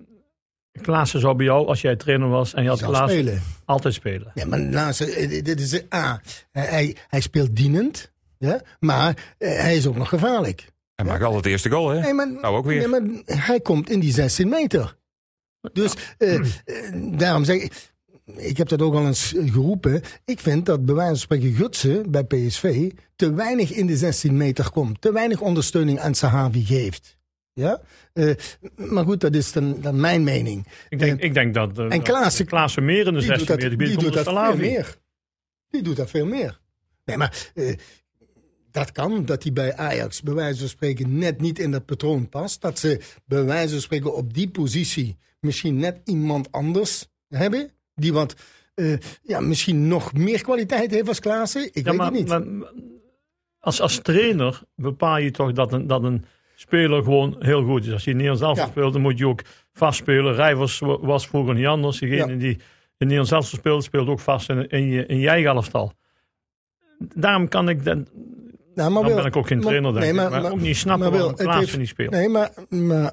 Klaassen 0.82 1.20
zou 1.20 1.36
bij 1.36 1.46
jou, 1.46 1.66
als 1.66 1.80
jij 1.80 1.96
trainer 1.96 2.28
was 2.28 2.54
en 2.54 2.62
je 2.62 2.68
had 2.68 2.82
Klaassen, 2.82 3.18
spelen. 3.18 3.42
altijd 3.64 3.94
spelen. 3.94 4.30
Ja, 4.34 4.46
maar 4.46 4.60
Klaassen, 4.60 5.08
eh, 5.08 5.44
dit 5.44 5.60
is 5.60 5.82
A. 5.94 6.20
Hij, 6.52 6.96
hij 7.08 7.20
speelt 7.20 7.56
dienend, 7.56 8.12
ja? 8.38 8.60
maar 8.80 9.34
eh, 9.38 9.58
hij 9.58 9.76
is 9.76 9.86
ook 9.86 9.96
nog 9.96 10.08
gevaarlijk. 10.08 10.66
Hij 10.94 11.04
maakt 11.06 11.22
altijd 11.22 11.44
de 11.44 11.50
eerste 11.50 11.70
goal, 11.70 11.88
hè? 11.88 12.00
Nee, 12.00 12.12
maar, 12.12 12.32
Nou, 12.32 12.56
ook 12.56 12.64
weer. 12.64 12.88
Nee, 12.88 13.00
maar 13.00 13.22
hij 13.46 13.60
komt 13.60 13.90
in 13.90 14.00
die 14.00 14.12
16 14.12 14.48
meter. 14.48 14.96
Dus 15.72 15.92
eh, 16.18 16.34
eh, 16.34 16.44
daarom 17.18 17.44
zeg 17.44 17.62
ik. 17.62 17.94
Ik 18.36 18.56
heb 18.56 18.68
dat 18.68 18.82
ook 18.82 18.94
al 18.94 19.06
eens 19.06 19.34
geroepen. 19.46 20.02
Ik 20.24 20.40
vind 20.40 20.66
dat 20.66 20.84
bij 20.84 20.94
wijze 20.94 21.10
van 21.10 21.18
spreken 21.20 21.52
Gutsen 21.54 22.10
bij 22.10 22.24
PSV 22.24 22.90
te 23.16 23.32
weinig 23.34 23.72
in 23.72 23.86
de 23.86 23.96
16 23.96 24.36
meter 24.36 24.70
komt. 24.70 25.00
Te 25.00 25.12
weinig 25.12 25.40
ondersteuning 25.40 25.98
aan 26.00 26.14
Sahavi 26.14 26.64
geeft. 26.64 27.18
Ja? 27.52 27.80
Eh, 28.12 28.34
maar 28.76 29.04
goed, 29.04 29.20
dat 29.20 29.34
is 29.34 29.52
dan, 29.52 29.80
dan 29.80 30.00
mijn 30.00 30.24
mening. 30.24 30.66
Ik 30.88 30.98
denk, 30.98 31.20
ik 31.20 31.34
denk 31.34 31.54
dat, 31.54 31.78
en 31.78 32.02
Klaassen- 32.02 32.38
dat 32.44 32.54
Klaassen 32.54 32.84
meer 32.84 33.06
in 33.06 33.14
de 33.14 33.20
Die 33.20 33.28
doet 33.28 33.38
16 33.38 33.46
dat, 33.46 33.56
meter 33.56 33.78
die 33.78 33.86
doet 33.86 33.96
komt 34.02 34.24
dan 34.24 34.34
dat 34.34 34.46
veel 34.46 34.56
meer. 34.56 34.96
Die 35.68 35.82
doet 35.82 35.96
dat 35.96 36.10
veel 36.10 36.26
meer. 36.26 36.60
Nee, 37.04 37.16
maar 37.16 37.50
eh, 37.54 37.74
dat 38.76 38.92
kan, 38.92 39.24
dat 39.24 39.42
hij 39.42 39.52
bij 39.52 39.76
Ajax 39.76 40.22
bij 40.22 40.34
wijze 40.34 40.58
van 40.58 40.68
spreken 40.68 41.18
net 41.18 41.40
niet 41.40 41.58
in 41.58 41.70
dat 41.70 41.84
patroon 41.84 42.28
past. 42.28 42.60
Dat 42.60 42.78
ze 42.78 43.00
bij 43.24 43.44
wijze 43.44 43.72
van 43.72 43.80
spreken 43.80 44.14
op 44.14 44.34
die 44.34 44.48
positie 44.48 45.16
misschien 45.40 45.76
net 45.76 46.00
iemand 46.04 46.52
anders 46.52 47.08
hebben. 47.28 47.70
Die 47.94 48.12
wat, 48.12 48.34
eh, 48.74 48.96
ja, 49.22 49.40
misschien 49.40 49.88
nog 49.88 50.12
meer 50.12 50.42
kwaliteit 50.42 50.90
heeft 50.90 51.08
als 51.08 51.20
Klaassen. 51.20 51.64
Ik 51.72 51.74
Ja, 51.74 51.82
weet 51.82 51.96
maar, 51.96 52.06
het 52.06 52.14
niet. 52.14 52.28
maar 52.28 52.42
als, 53.58 53.80
als 53.80 53.98
trainer 54.02 54.62
bepaal 54.74 55.18
je 55.18 55.30
toch 55.30 55.52
dat 55.52 55.72
een, 55.72 55.86
dat 55.86 56.02
een 56.02 56.24
speler 56.54 57.02
gewoon 57.02 57.36
heel 57.38 57.64
goed 57.64 57.86
is. 57.86 57.92
Als 57.92 58.04
je 58.04 58.12
Nederlands 58.12 58.42
elftal 58.42 58.64
Ja. 58.64 58.70
speelt, 58.70 58.92
dan 58.92 59.02
moet 59.02 59.18
je 59.18 59.26
ook 59.26 59.42
vast 59.72 59.98
spelen. 59.98 60.34
Rijvers 60.34 60.78
wa- 60.78 60.98
was 61.00 61.26
vroeger 61.26 61.54
niet 61.54 61.66
anders. 61.66 61.98
Degene 61.98 62.32
Ja. 62.32 62.38
die 62.38 62.56
in 62.98 63.06
Nederlands 63.06 63.30
elftal 63.30 63.58
speelt, 63.58 63.84
speelt 63.84 64.08
ook 64.08 64.20
vast 64.20 64.48
in, 64.48 64.68
in, 64.68 64.86
je, 64.86 65.06
in 65.06 65.18
je 65.18 65.28
eigen 65.28 65.50
elftal. 65.50 65.92
Daarom 66.98 67.48
kan 67.48 67.68
ik, 67.68 67.84
dan, 67.84 68.06
Nou, 68.76 68.90
maar 68.90 69.02
dan 69.02 69.12
Wil, 69.12 69.16
ben 69.22 69.26
ik 69.30 69.36
ook 69.36 69.46
geen 69.46 69.56
maar- 69.58 69.66
trainer, 69.66 69.92
denk 69.92 70.02
nee, 70.04 70.10
ik. 70.10 70.16
maar- 70.16 70.30
Maar, 70.30 70.42
maar- 70.42 70.50
ook 70.52 70.60
niet 70.60 70.76
snappen 70.76 71.10
Wil, 71.10 71.18
waarom 71.18 71.32
het 71.32 71.42
Klaassen 71.42 71.64
heeft- 71.66 71.78
niet 71.78 71.88
speelt. 71.88 72.10
Nee, 72.10 72.28
maar, 72.28 72.50
maar 72.68 73.12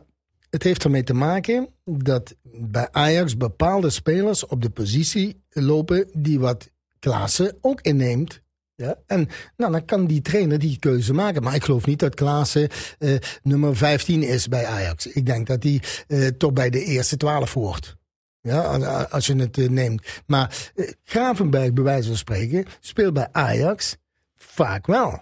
het 0.50 0.63
heeft 0.63 0.84
ermee 0.84 1.03
te 1.03 1.13
maken 1.13 1.67
dat 1.86 2.36
bij 2.43 2.88
Ajax 2.91 3.38
bepaalde 3.38 3.89
spelers 3.89 4.46
op 4.46 4.62
de 4.62 4.70
positie 4.70 5.41
lopen 5.50 6.10
die 6.13 6.39
wat 6.39 6.70
Klaassen 7.00 7.58
ook 7.62 7.82
inneemt. 7.82 8.41
Ja, 8.75 8.96
en 9.08 9.27
nou, 9.58 9.72
dan 9.72 9.86
kan 9.86 10.05
die 10.08 10.22
trainer 10.22 10.60
die 10.60 10.79
keuze 10.79 11.13
maken. 11.13 11.43
Maar 11.43 11.55
ik 11.55 11.63
geloof 11.63 11.86
niet 11.86 12.00
dat 12.00 12.15
Klaassen 12.15 12.70
eh, 13.00 13.15
nummer 13.43 13.75
15 13.75 14.24
is 14.24 14.48
bij 14.48 14.65
Ajax. 14.65 15.08
Ik 15.08 15.25
denk 15.25 15.48
dat 15.48 15.63
hij 15.63 15.82
eh, 16.08 16.27
toch 16.27 16.53
bij 16.53 16.70
de 16.70 16.84
eerste 16.84 17.17
12 17.17 17.53
hoort. 17.53 17.96
Ja, 18.41 18.62
als- 19.10 19.25
je 19.25 19.36
het 19.36 19.58
eh, 19.58 19.70
neemt. 19.70 20.05
Maar 20.27 20.72
Gravenberg, 21.03 21.74
bij 21.74 21.84
wijze 21.84 22.08
van 22.08 22.17
spreken, 22.17 22.65
speelt 22.79 23.13
bij 23.13 23.27
Ajax 23.32 23.98
vaak 24.36 24.88
wel. 24.88 25.22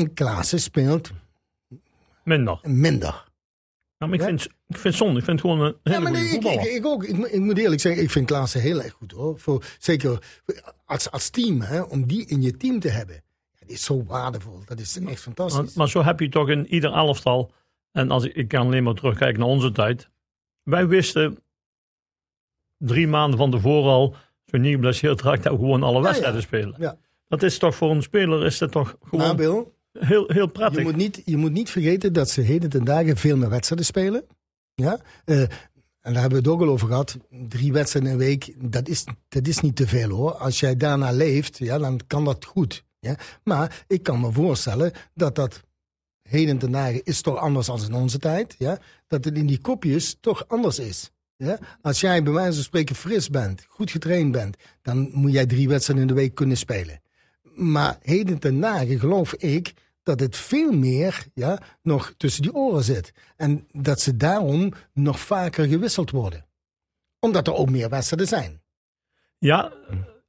En 0.00 0.14
Klaassen 0.14 0.60
speelt 0.60 1.10
Minder. 2.24 2.58
minder. 2.62 3.28
Ja, 3.98 4.06
maar 4.06 4.14
ik, 4.14 4.20
Ja? 4.20 4.26
vind, 4.26 4.44
ik 4.44 4.52
vind 4.68 4.82
het 4.84 4.94
zonde. 4.94 5.18
Ik 5.18 5.24
vind 5.24 5.42
het 5.42 5.50
gewoon 5.50 5.66
een 5.66 5.76
hele 5.82 5.96
Ja, 5.96 6.02
maar 6.02 6.12
nee, 6.12 6.24
ik, 6.28 6.44
ik, 6.44 6.62
ik 6.62 6.86
ook. 6.86 7.04
Ik, 7.04 7.16
moet- 7.16 7.32
ik 7.32 7.40
moet 7.40 7.58
eerlijk 7.58 7.80
zeggen, 7.80 8.02
ik 8.02 8.10
vind 8.10 8.26
Klaassen 8.26 8.60
heel 8.60 8.82
erg 8.82 8.92
goed 8.92 9.12
hoor. 9.12 9.38
Voor, 9.38 9.64
zeker 9.78 10.22
als, 10.84 11.10
als 11.10 11.30
team, 11.30 11.60
hè, 11.60 11.80
om 11.82 12.06
die 12.06 12.26
in 12.26 12.42
je 12.42 12.56
team 12.56 12.80
te 12.80 12.88
hebben. 12.88 13.22
Die 13.58 13.68
is 13.68 13.84
zo 13.84 14.04
waardevol. 14.04 14.62
Dat 14.66 14.80
is 14.80 14.98
echt 14.98 15.20
fantastisch. 15.22 15.74
maar 15.74 15.88
zo 15.88 16.02
heb 16.02 16.20
je 16.20 16.28
toch 16.28 16.48
in 16.48 16.66
ieder 16.66 16.92
elftal. 16.92 17.52
En 17.92 18.10
als 18.10 18.24
ik, 18.24 18.34
ik 18.34 18.48
kan 18.48 18.66
alleen 18.66 18.82
maar 18.82 18.94
terugkijken 18.94 19.40
naar 19.40 19.48
onze 19.48 19.72
tijd. 19.72 20.08
Wij 20.62 20.86
wisten 20.86 21.38
drie 22.78 23.08
maanden 23.08 23.38
van 23.38 23.50
tevoren 23.50 23.90
al. 23.90 24.14
Zo 24.46 24.56
niet 24.56 24.72
geblesseerd 24.74 25.20
raakt, 25.22 25.42
dat 25.42 25.52
we 25.52 25.58
gewoon 25.58 25.82
alle 25.82 26.02
wedstrijden 26.02 26.42
spelen. 26.42 26.74
Ja. 26.78 26.96
Dat 27.28 27.42
is 27.42 27.58
toch 27.58 27.74
voor 27.74 27.90
een 27.90 28.02
speler 28.02 28.44
is 28.46 28.58
dat 28.58 28.70
toch 28.72 28.96
gewoon 29.02 29.70
Heel, 29.92 30.24
heel 30.28 30.50
je 30.72 30.80
moet, 30.82 30.96
niet, 30.96 31.22
je 31.24 31.36
moet 31.36 31.52
niet 31.52 31.70
vergeten 31.70 32.12
dat 32.12 32.30
ze 32.30 32.40
heden 32.40 32.70
ten 32.70 32.84
dagen 32.84 33.16
veel 33.16 33.36
meer 33.36 33.48
wedstrijden 33.48 33.86
spelen. 33.86 34.24
Ja? 34.74 35.00
Eh, 35.24 35.40
en 36.00 36.12
daar 36.12 36.20
hebben 36.20 36.42
we 36.42 36.48
het 36.48 36.58
ook 36.58 36.60
al 36.60 36.72
over 36.72 36.88
gehad. 36.88 37.18
Drie 37.30 37.72
wedstrijden 37.72 38.12
in 38.12 38.18
een 38.18 38.26
week, 38.26 38.54
dat 38.72 38.88
is, 38.88 39.04
dat 39.28 39.46
is 39.46 39.60
niet 39.60 39.76
te 39.76 39.86
veel 39.86 40.10
hoor. 40.10 40.32
Als 40.32 40.60
jij 40.60 40.76
daarna 40.76 41.10
leeft, 41.10 41.58
ja, 41.58 41.78
dan 41.78 42.00
kan 42.06 42.24
dat 42.24 42.44
goed. 42.44 42.84
Ja? 42.98 43.16
Maar 43.44 43.84
ik 43.86 44.02
kan 44.02 44.20
me 44.20 44.32
voorstellen 44.32 44.92
dat 45.14 45.34
dat 45.34 45.62
heden 46.22 46.58
ten 46.58 46.70
dagen 46.70 47.02
is 47.04 47.20
toch 47.20 47.36
anders 47.36 47.66
dan 47.66 47.84
in 47.84 47.94
onze 47.94 48.18
tijd. 48.18 48.54
Ja? 48.58 48.78
Dat 49.06 49.24
het 49.24 49.36
in 49.36 49.46
die 49.46 49.60
kopjes 49.60 50.16
toch 50.20 50.48
anders 50.48 50.78
is. 50.78 51.10
Ja? 51.36 51.58
Als 51.82 52.00
jij 52.00 52.22
bij 52.22 52.32
wijze 52.32 52.54
van 52.54 52.62
spreken 52.62 52.94
fris 52.94 53.28
bent, 53.28 53.64
goed 53.68 53.90
getraind 53.90 54.32
bent, 54.32 54.56
dan 54.82 55.10
moet 55.12 55.32
jij 55.32 55.46
drie 55.46 55.68
wedstrijden 55.68 56.08
in 56.08 56.14
de 56.14 56.20
week 56.20 56.34
kunnen 56.34 56.56
spelen. 56.56 57.00
Maar 57.60 57.98
heden 58.02 58.38
ten 58.38 58.60
dagen 58.60 58.98
geloof 58.98 59.34
ik 59.34 59.72
dat 60.02 60.20
het 60.20 60.36
veel 60.36 60.72
meer 60.72 61.24
ja, 61.34 61.58
nog 61.82 62.14
tussen 62.16 62.42
die 62.42 62.54
oren 62.54 62.82
zit. 62.84 63.12
En 63.36 63.66
dat 63.72 64.00
ze 64.00 64.16
daarom 64.16 64.72
nog 64.94 65.20
vaker 65.20 65.66
gewisseld 65.66 66.10
worden. 66.10 66.46
Omdat 67.18 67.46
er 67.46 67.54
ook 67.54 67.70
meer 67.70 67.88
wedstrijden 67.88 68.28
zijn. 68.28 68.60
Ja, 69.38 69.72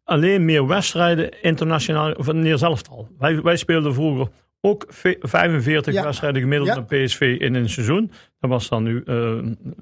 alleen 0.03 0.45
meer 0.45 0.67
wedstrijden 0.67 1.41
internationaal 1.41 2.13
van 2.17 2.39
neer 2.39 2.57
zelf 2.57 2.89
al. 2.89 3.07
Wij, 3.17 3.41
wij 3.41 3.55
speelden 3.57 3.93
vroeger 3.93 4.27
ook 4.61 4.85
ve- 4.87 5.17
45 5.21 5.93
Ja. 5.93 6.03
wedstrijden 6.03 6.41
gemiddeld 6.41 6.69
Ja. 6.69 6.75
naar 6.75 6.85
PSV 6.85 7.37
in 7.39 7.53
een 7.53 7.69
seizoen. 7.69 8.11
Dat 8.39 8.49
was 8.49 8.69
dan 8.69 8.83
nu 8.83 9.03
eh, 9.05 9.39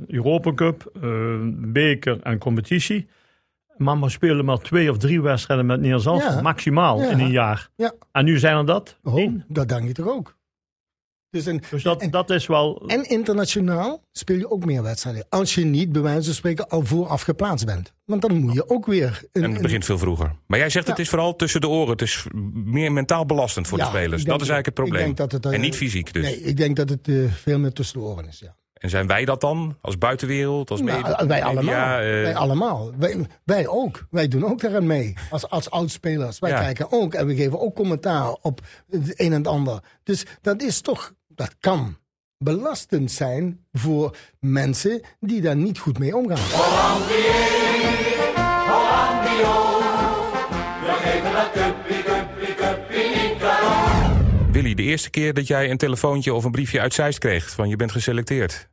Europa 0.08 0.54
Cup, 0.54 0.92
eh, 1.02 1.38
beker 1.52 2.22
en 2.22 2.38
competitie. 2.38 3.08
Maar 3.80 4.00
we 4.00 4.10
speelden 4.10 4.46
maar 4.46 4.58
twee 4.60 4.90
of 4.92 4.98
drie 4.98 5.22
wedstrijden 5.22 5.66
met 5.66 5.80
neer 5.82 6.00
zelf 6.00 6.24
Ja. 6.24 6.42
maximaal 6.42 7.02
Ja. 7.02 7.10
in 7.10 7.20
een 7.20 7.32
jaar. 7.32 7.70
Ja. 7.76 7.94
En 8.12 8.26
nu 8.26 8.40
zijn 8.40 8.58
er 8.58 8.66
dat 8.66 8.98
Oh, 9.04 9.34
dat 9.48 9.68
denk 9.70 9.90
ik 9.90 9.96
toch 9.96 10.08
ook. 10.08 10.38
Dus 11.32 11.46
en, 11.46 11.62
Dus 11.70 11.84
dat, 11.84 12.02
en, 12.02 12.12
dat 12.12 12.30
is 12.30 12.48
wel... 12.48 12.84
en 12.88 13.04
internationaal 13.10 14.04
speel 14.12 14.38
je 14.38 14.52
ook 14.52 14.66
meer 14.66 14.84
wedstrijden. 14.84 15.26
Als 15.30 15.56
je 15.56 15.66
niet, 15.66 15.92
bij 15.92 16.02
wijze 16.02 16.24
van 16.26 16.34
spreken, 16.34 16.68
al 16.70 16.82
vooraf 16.86 17.22
geplaatst 17.22 17.66
bent. 17.66 17.94
Want 18.06 18.22
dan 18.22 18.38
moet 18.38 18.54
je 18.54 18.70
ook 18.70 18.86
weer... 18.86 19.24
Een, 19.32 19.44
En 19.44 19.52
het 19.52 19.62
begint 19.62 19.86
veel 19.86 19.98
vroeger. 19.98 20.36
Maar 20.48 20.60
jij 20.60 20.70
zegt 20.70 20.88
het 20.88 21.00
is 21.00 21.10
vooral 21.10 21.36
tussen 21.36 21.62
de 21.62 21.68
oren. 21.68 21.90
Het 21.92 22.02
is 22.02 22.26
meer 22.54 22.92
mentaal 22.92 23.26
belastend 23.26 23.68
voor 23.68 23.78
Ja, 23.78 23.84
de 23.84 23.90
spelers. 23.90 24.24
Dat 24.24 24.42
is 24.42 24.50
eigenlijk 24.50 24.66
het 24.66 24.78
ik 24.78 24.84
probleem. 24.84 25.04
denk 25.06 25.18
dat 25.18 25.32
het, 25.32 25.46
eh, 25.46 25.54
en 25.54 25.62
niet 25.62 25.76
fysiek 25.76 26.14
dus. 26.14 26.24
Nee, 26.24 26.42
ik 26.42 26.58
denk 26.58 26.76
dat 26.76 26.90
het 26.90 27.08
eh, 27.08 27.16
veel 27.32 27.60
meer 27.60 27.74
tussen 27.74 28.00
de 28.00 28.06
oren 28.06 28.28
is, 28.28 28.40
ja. 28.40 28.56
En 28.80 28.90
zijn 28.90 29.08
wij 29.08 29.26
dat 29.26 29.42
dan? 29.42 29.78
Als 29.82 29.98
buitenwereld? 29.98 30.72
Als 30.72 30.82
Nou, 30.82 31.02
media- 31.02 31.26
wij 31.28 31.44
allemaal. 31.44 31.64
media, 31.64 32.00
eh, 32.02 32.06
wij 32.24 32.36
allemaal. 32.36 32.92
Wij, 32.98 33.16
wij 33.44 33.68
ook. 33.68 34.06
Wij 34.10 34.28
doen 34.28 34.46
ook 34.46 34.62
daaraan 34.62 34.88
mee. 34.88 35.14
Als, 35.30 35.50
als 35.50 35.70
oudspelers. 35.70 36.40
Wij 36.40 36.50
Ja. 36.50 36.60
kijken 36.60 36.92
ook 36.92 37.14
en 37.14 37.28
we 37.28 37.36
geven 37.36 37.60
ook 37.60 37.76
commentaar 37.76 38.32
op 38.42 38.62
het 38.90 39.20
een 39.20 39.32
en 39.32 39.38
het 39.38 39.48
ander. 39.48 39.80
Dus 40.04 40.26
dat 40.42 40.62
is 40.62 40.82
toch, 40.82 41.14
dat 41.28 41.56
kan 41.60 41.98
belastend 42.38 43.12
zijn 43.12 43.66
voor 43.72 44.16
mensen 44.40 45.02
die 45.20 45.42
daar 45.42 45.56
niet 45.56 45.80
goed 45.80 46.00
mee 46.00 46.16
omgaan. 46.18 46.48
Eerste 54.90 55.10
keer 55.10 55.34
dat 55.34 55.48
jij 55.48 55.70
een 55.72 55.78
telefoontje 55.78 56.34
of 56.34 56.44
een 56.44 56.52
briefje 56.52 56.80
uit 56.80 56.94
Zeist 56.94 57.20
kreeg 57.20 57.50
van 57.50 57.70
je 57.70 57.76
bent 57.76 57.92
geselecteerd. 57.92 58.70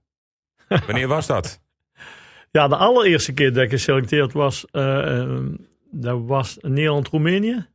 Wanneer 0.86 1.08
was 1.08 1.26
dat? 1.26 1.60
Ja, 2.50 2.68
de 2.68 2.76
allereerste 2.76 3.32
keer 3.32 3.52
dat 3.52 3.62
ik 3.64 3.70
geselecteerd 3.70 4.32
was, 4.32 4.64
eh, 4.70 5.38
dat 5.90 6.20
was 6.24 6.58
Nederland-Roemenië. 6.60 7.66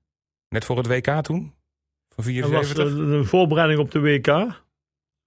Net 0.50 0.66
voor 0.66 0.78
het 0.78 0.88
WK 0.88 1.22
toen? 1.22 1.54
Van 2.16 2.34
Dat 2.34 2.50
was 2.50 2.68
74? 2.72 2.86
eh, 2.88 2.96
de 2.96 3.24
voorbereiding 3.24 3.80
op 3.80 3.92
de 3.92 4.00
WK. 4.00 4.28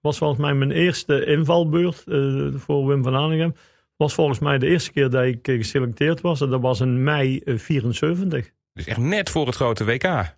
Was 0.01 0.19
volgens 0.19 0.41
mij 0.41 0.55
mijn 0.55 0.71
eerste 0.71 1.25
invalbeurt 1.25 2.05
eh, 2.07 2.49
voor 2.55 2.87
Wim 2.87 3.03
van 3.03 3.15
Hanegem. 3.15 3.55
Was 3.97 4.15
volgens 4.15 4.39
mij 4.39 4.59
de 4.59 4.67
eerste 4.67 4.93
keer 4.93 5.11
dat 5.11 5.25
ik 5.25 5.39
geselecteerd 5.43 6.21
was. 6.21 6.41
En 6.41 6.51
dat 6.51 6.61
was 6.61 6.81
in 6.81 7.03
mei 7.03 7.39
eh, 7.39 7.59
74. 7.59 8.51
Dus 8.73 8.87
echt 8.87 8.99
net 8.99 9.31
voor 9.31 9.47
het 9.47 9.55
grote 9.55 9.85
WK. 9.85 10.37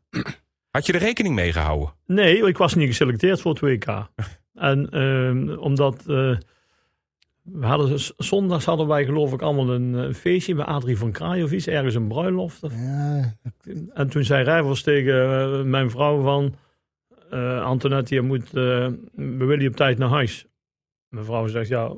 Had 0.77 0.87
je 0.87 0.93
er 0.93 0.99
rekening 0.99 1.35
mee 1.35 1.53
gehouden? 1.53 1.93
Nee, 2.07 2.47
ik 2.47 2.57
was 2.59 2.75
niet 2.75 2.87
geselecteerd 2.87 3.41
voor 3.41 3.51
het 3.53 3.61
WK. 3.61 3.87
en 4.55 4.91
eh, 4.91 5.61
omdat... 5.63 5.99
eh, 6.01 6.37
we 7.43 7.67
hadden, 7.67 7.99
zondags 8.17 8.65
hadden 8.65 8.87
wij 8.87 9.05
geloof 9.05 9.33
ik 9.33 9.43
allemaal 9.43 9.71
een 9.71 9.95
eh, 9.95 10.15
feestje 10.15 10.55
bij 10.55 10.65
Adrie 10.65 10.99
van 10.99 11.13
Kraai 11.13 11.43
of 11.43 11.53
iets. 11.53 11.67
Ergens 11.67 11.95
een 11.95 12.09
bruiloft. 12.09 12.63
Of 12.63 12.73
Ja, 12.75 13.35
En 13.95 14.09
toen 14.09 14.25
zei 14.25 14.45
Rijvers 14.45 14.83
tegen 14.83 15.15
eh, 15.31 15.63
mijn 15.63 15.91
vrouw 15.91 16.23
van... 16.23 16.55
eh, 17.31 17.63
Antoinette, 17.63 18.15
je 18.15 18.23
moet, 18.23 18.47
eh, 18.47 18.53
we 19.15 19.45
willen 19.45 19.61
je 19.63 19.69
op 19.69 19.77
tijd 19.77 19.99
naar 19.99 20.09
huis. 20.09 20.47
Mijn 21.09 21.25
vrouw 21.25 21.47
zegt, 21.47 21.69
ja, 21.69 21.89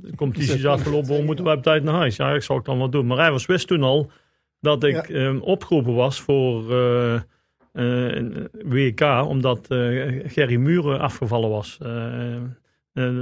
de 0.00 0.14
competitie 0.16 0.54
is 0.54 0.66
afgelopen, 0.66 1.16
we 1.16 1.22
moeten 1.22 1.44
wij 1.44 1.54
op 1.54 1.62
tijd 1.62 1.82
naar 1.82 1.94
huis. 1.94 2.16
Ja, 2.16 2.34
ik 2.34 2.42
zal 2.42 2.56
het 2.56 2.64
dan 2.64 2.78
wel 2.78 2.90
doen. 2.90 3.06
Maar 3.06 3.16
Rijvers 3.16 3.46
wist 3.46 3.66
toen 3.66 3.82
al 3.82 4.10
dat 4.60 4.84
ik 4.84 5.08
eh, 5.08 5.42
opgeroepen 5.42 5.94
was 5.94 6.20
voor 6.20 6.64
WK... 8.64 9.00
omdat 9.26 9.68
eh, 9.68 9.78
Gerry 10.26 10.56
Muren 10.56 11.00
afgevallen 11.00 11.50
was 11.50 11.78
eh, 11.82 12.34
eh, 12.36 12.42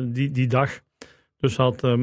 die, 0.05 0.31
die 0.31 0.47
dag. 0.47 0.81
Dus 1.41 1.57
had 1.57 1.83
eh, 1.85 1.95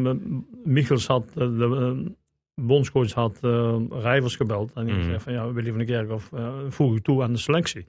Michels 0.63 1.07
had, 1.07 1.25
eh, 1.27 1.33
de 1.35 1.95
eh, 2.05 2.11
bondscoach 2.55 3.11
had 3.13 3.37
eh 3.41 3.75
Rijvers 3.89 4.35
gebeld. 4.35 4.71
En 4.73 4.85
die 4.85 4.93
Mhm. 4.95 5.03
zei 5.03 5.19
van 5.19 5.33
ja, 5.33 5.51
Willy 5.53 5.69
van 5.69 5.77
der 5.77 5.87
Kerkhoff 5.87 6.29
uh, 6.33 6.47
voeg 6.69 6.93
je 6.93 7.01
toe 7.01 7.23
aan 7.23 7.33
de 7.33 7.39
selectie. 7.39 7.85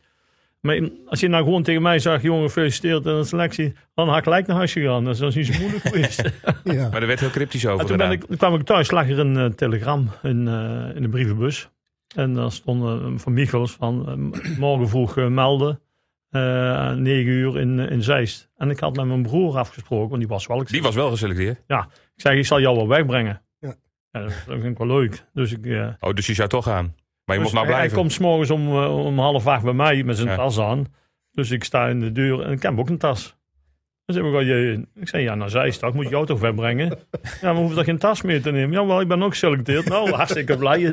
Maar 0.61 0.81
als 1.07 1.21
je 1.21 1.29
nou 1.29 1.45
gewoon 1.45 1.63
tegen 1.63 1.83
mij 1.83 1.99
zegt, 1.99 2.23
jongen, 2.23 2.43
gefeliciteerd 2.47 3.07
aan 3.07 3.19
de 3.21 3.25
selectie, 3.25 3.73
dan 3.95 4.09
had 4.09 4.17
ik 4.19 4.23
gelijk 4.25 4.47
naar 4.47 4.57
huis 4.57 4.73
gegaan. 4.73 5.05
Dat 5.05 5.21
is 5.21 5.35
niet 5.35 5.47
zo 5.47 5.61
moeilijk 5.61 5.83
geweest. 5.85 6.23
ja. 6.65 6.89
Maar 6.89 7.01
er 7.01 7.07
werd 7.07 7.21
heel 7.21 7.31
cryptisch 7.31 7.67
over 7.67 7.81
en 7.81 7.87
toen 7.87 7.97
ben 7.97 8.11
ik, 8.11 8.25
toen 8.25 8.37
kwam 8.37 8.55
ik 8.55 8.63
thuis, 8.63 8.91
lag 8.91 9.09
er 9.09 9.19
een 9.19 9.37
eh, 9.37 9.45
telegram 9.47 10.09
in, 10.23 10.49
eh, 10.49 10.97
in 10.97 11.03
de 11.03 11.09
brievenbus. 11.09 11.69
En 12.15 12.35
daar 12.35 12.53
stond 12.53 12.83
eh, 12.83 13.07
van 13.17 13.33
Michels 13.33 13.73
van 13.73 14.09
eh, 14.09 14.59
morgen 14.59 14.89
vroeg 14.89 15.17
eh, 15.17 15.27
melden. 15.29 15.81
eh 16.31 16.93
9 16.93 17.27
uur 17.27 17.59
in, 17.61 17.79
in 17.79 18.03
Zeist. 18.03 18.51
En 18.57 18.71
ik 18.71 18.79
had 18.81 18.97
met 18.97 19.07
mijn 19.07 19.23
broer 19.23 19.59
afgesproken, 19.59 20.09
want 20.09 20.21
die 20.21 20.29
was 20.29 20.47
wel. 20.47 20.61
Ik 20.61 20.69
Die 20.69 20.83
was 20.83 20.95
wel 20.95 21.11
geselecteerd. 21.11 21.59
ik 21.69 21.87
zei, 22.17 22.39
ik 22.39 22.47
zal 22.47 22.61
jou 22.61 22.77
wel 22.77 22.89
wegbrengen. 22.89 23.43
Ja. 23.59 23.75
Ja, 24.11 24.21
dat 24.23 24.33
vind 24.47 24.65
ik 24.65 24.79
wel 24.79 24.87
leuk. 24.87 25.25
Dus 25.33 25.53
ik... 25.53 25.67
eh, 25.67 25.89
Oh, 26.01 26.13
dus 26.13 26.27
je 26.27 26.35
zou 26.35 26.49
toch 26.49 26.65
gaan. 26.65 26.95
Maar 27.25 27.37
je 27.37 27.43
dus 27.43 27.53
mocht 27.53 27.53
nou 27.53 27.67
hij- 27.67 27.75
blijven. 27.75 27.97
Hij 27.97 28.07
komt 28.07 28.21
morgens 28.21 28.51
om, 28.51 28.77
om 28.87 29.19
half 29.19 29.47
acht 29.47 29.65
bij 29.65 29.73
mij 29.73 30.03
met 30.03 30.17
zijn 30.17 30.29
Ja. 30.29 30.37
tas 30.37 30.59
aan. 30.61 30.87
Dus 31.31 31.51
ik 31.51 31.65
sta 31.65 31.89
in 31.89 32.01
de 32.01 32.13
deur 32.13 32.41
en 32.41 32.53
ik 32.53 32.63
heb 32.63 32.79
ook 32.79 32.89
een 32.89 32.99
tas. 32.99 33.37
Zeg 34.07 34.25
ik, 34.25 34.33
"Ga 34.33 34.41
je, 34.41 34.87
ik 34.95 35.09
zei, 35.09 35.23
ja, 35.23 35.35
naar 35.35 35.51
Zeist, 35.51 35.83
ik 35.83 35.95
moet 35.95 36.09
jou 36.09 36.27
toch 36.27 36.41
wegbrengen? 36.41 36.99
ja, 37.41 37.53
maar 37.53 37.63
hoef 37.63 37.77
er 37.77 37.85
geen 37.85 37.99
tas 37.99 38.23
mee 38.23 38.41
te 38.41 38.51
nemen? 38.51 38.81
Ja, 38.81 38.87
wel, 38.87 39.01
ik 39.01 39.09
ben 39.09 39.23
ook 39.23 39.31
geselecteerd. 39.31 39.89
Nou, 39.89 40.11
hartstikke 40.15 40.57
blij. 40.57 40.93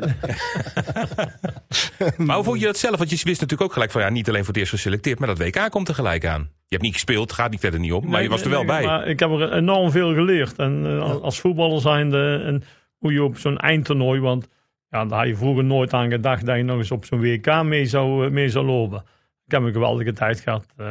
Maar 2.16 2.36
hoe 2.36 2.44
vond 2.44 2.60
je 2.60 2.66
dat 2.66 2.76
zelf? 2.78 2.96
Want 2.98 3.10
je 3.10 3.16
wist 3.16 3.40
natuurlijk 3.40 3.62
ook 3.62 3.72
gelijk 3.72 3.90
van 3.90 4.00
ja, 4.02 4.08
niet 4.08 4.28
alleen 4.28 4.40
voor 4.44 4.48
het 4.48 4.56
eerst 4.56 4.70
geselecteerd, 4.72 5.18
maar 5.18 5.28
dat 5.28 5.38
WK 5.38 5.70
komt 5.70 5.88
er 5.88 5.94
gelijk 5.94 6.26
aan. 6.26 6.40
Je 6.40 6.48
hebt 6.76 6.82
niet 6.82 6.92
gespeeld, 6.92 7.32
gaat 7.32 7.50
niet 7.50 7.60
verder 7.60 7.80
niet 7.80 7.92
om, 7.92 8.02
maar 8.02 8.10
Nee, 8.12 8.22
je 8.22 8.28
was 8.28 8.42
er 8.42 8.50
wel 8.50 8.58
nee, 8.64 8.66
bij. 8.76 8.84
Maar 8.86 9.06
ik 9.06 9.20
heb 9.20 9.30
er 9.30 9.52
enorm 9.52 9.90
veel 9.90 10.14
geleerd. 10.14 10.58
En 10.58 10.82
eh, 10.86 11.02
als- 11.02 11.20
als 11.20 11.40
voetballer 11.40 11.80
zijnde 11.80 12.42
en 12.44 12.62
hoe 12.98 13.12
je 13.12 13.22
op 13.22 13.38
zo'n 13.38 13.58
eindtoernooi, 13.58 14.20
want 14.20 14.48
ja, 14.88 15.04
daar 15.04 15.18
had 15.18 15.28
je 15.28 15.36
vroeger 15.36 15.64
nooit 15.64 15.92
aan 15.94 16.10
gedacht 16.10 16.46
dat 16.46 16.56
je 16.56 16.62
nog 16.62 16.76
eens 16.78 16.90
op 16.90 17.04
zo'n 17.04 17.20
WK 17.20 17.62
mee 17.62 17.86
zou, 17.86 18.24
eh, 18.26 18.30
mee 18.30 18.48
zou 18.48 18.66
lopen. 18.66 19.04
Ik 19.50 19.56
heb 19.56 19.64
een 19.64 19.72
geweldige 19.72 20.12
tijd 20.12 20.40
gehad, 20.40 20.66
eh, 20.76 20.86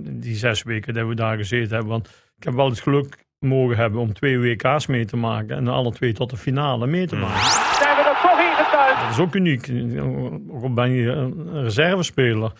die 0.00 0.36
zes 0.36 0.62
weken 0.62 0.94
dat 0.94 1.06
we 1.06 1.14
daar 1.14 1.36
gezeten 1.36 1.74
hebben. 1.74 1.88
Want 1.88 2.08
ik 2.36 2.44
heb 2.44 2.54
wel 2.54 2.68
het 2.68 2.80
geluk 2.80 3.24
mogen 3.38 3.76
hebben 3.76 4.00
om 4.00 4.12
twee 4.12 4.38
WK's 4.38 4.86
mee 4.86 5.04
te 5.04 5.16
maken. 5.16 5.56
En 5.56 5.68
alle 5.68 5.92
twee 5.92 6.12
tot 6.12 6.30
de 6.30 6.36
finale 6.36 6.86
mee 6.86 7.06
te 7.06 7.16
maken. 7.16 7.40
Zijn 7.74 7.96
we 7.96 8.02
er 8.02 8.16
toch? 8.22 9.00
Dat 9.00 9.10
is 9.10 9.18
ook 9.18 9.34
uniek. 9.34 9.70
Ook 10.50 10.62
al 10.62 10.72
ben 10.72 10.90
je 10.90 11.10
een 11.10 11.62
reservespeler. 11.62 12.52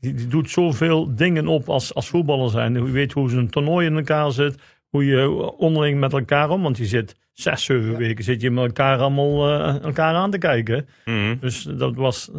Die, 0.00 0.14
die 0.14 0.26
doet 0.26 0.50
zoveel 0.50 1.14
dingen 1.14 1.46
op 1.46 1.68
als, 1.68 1.94
als 1.94 2.08
voetballer 2.08 2.50
zijn. 2.50 2.74
Je 2.74 2.90
weet 2.90 3.12
hoe 3.12 3.30
zo'n 3.30 3.48
toernooi 3.48 3.86
in 3.86 3.96
elkaar 3.96 4.32
zit. 4.32 4.62
Hoe 4.88 5.06
je 5.06 5.30
onderling 5.56 6.00
met 6.00 6.12
elkaar 6.12 6.50
om. 6.50 6.62
Want 6.62 6.76
je 6.76 6.84
zit 6.84 7.16
zes, 7.32 7.64
zeven 7.64 7.96
weken 7.96 8.24
zit 8.24 8.40
je 8.40 8.50
met 8.50 8.64
elkaar 8.64 8.98
allemaal 8.98 9.48
eh, 9.48 9.82
elkaar 9.82 10.14
aan 10.14 10.30
te 10.30 10.38
kijken. 10.38 10.88
Mhm. 11.04 11.36
Dus 11.40 11.62
dat 11.62 11.94
was, 11.94 12.30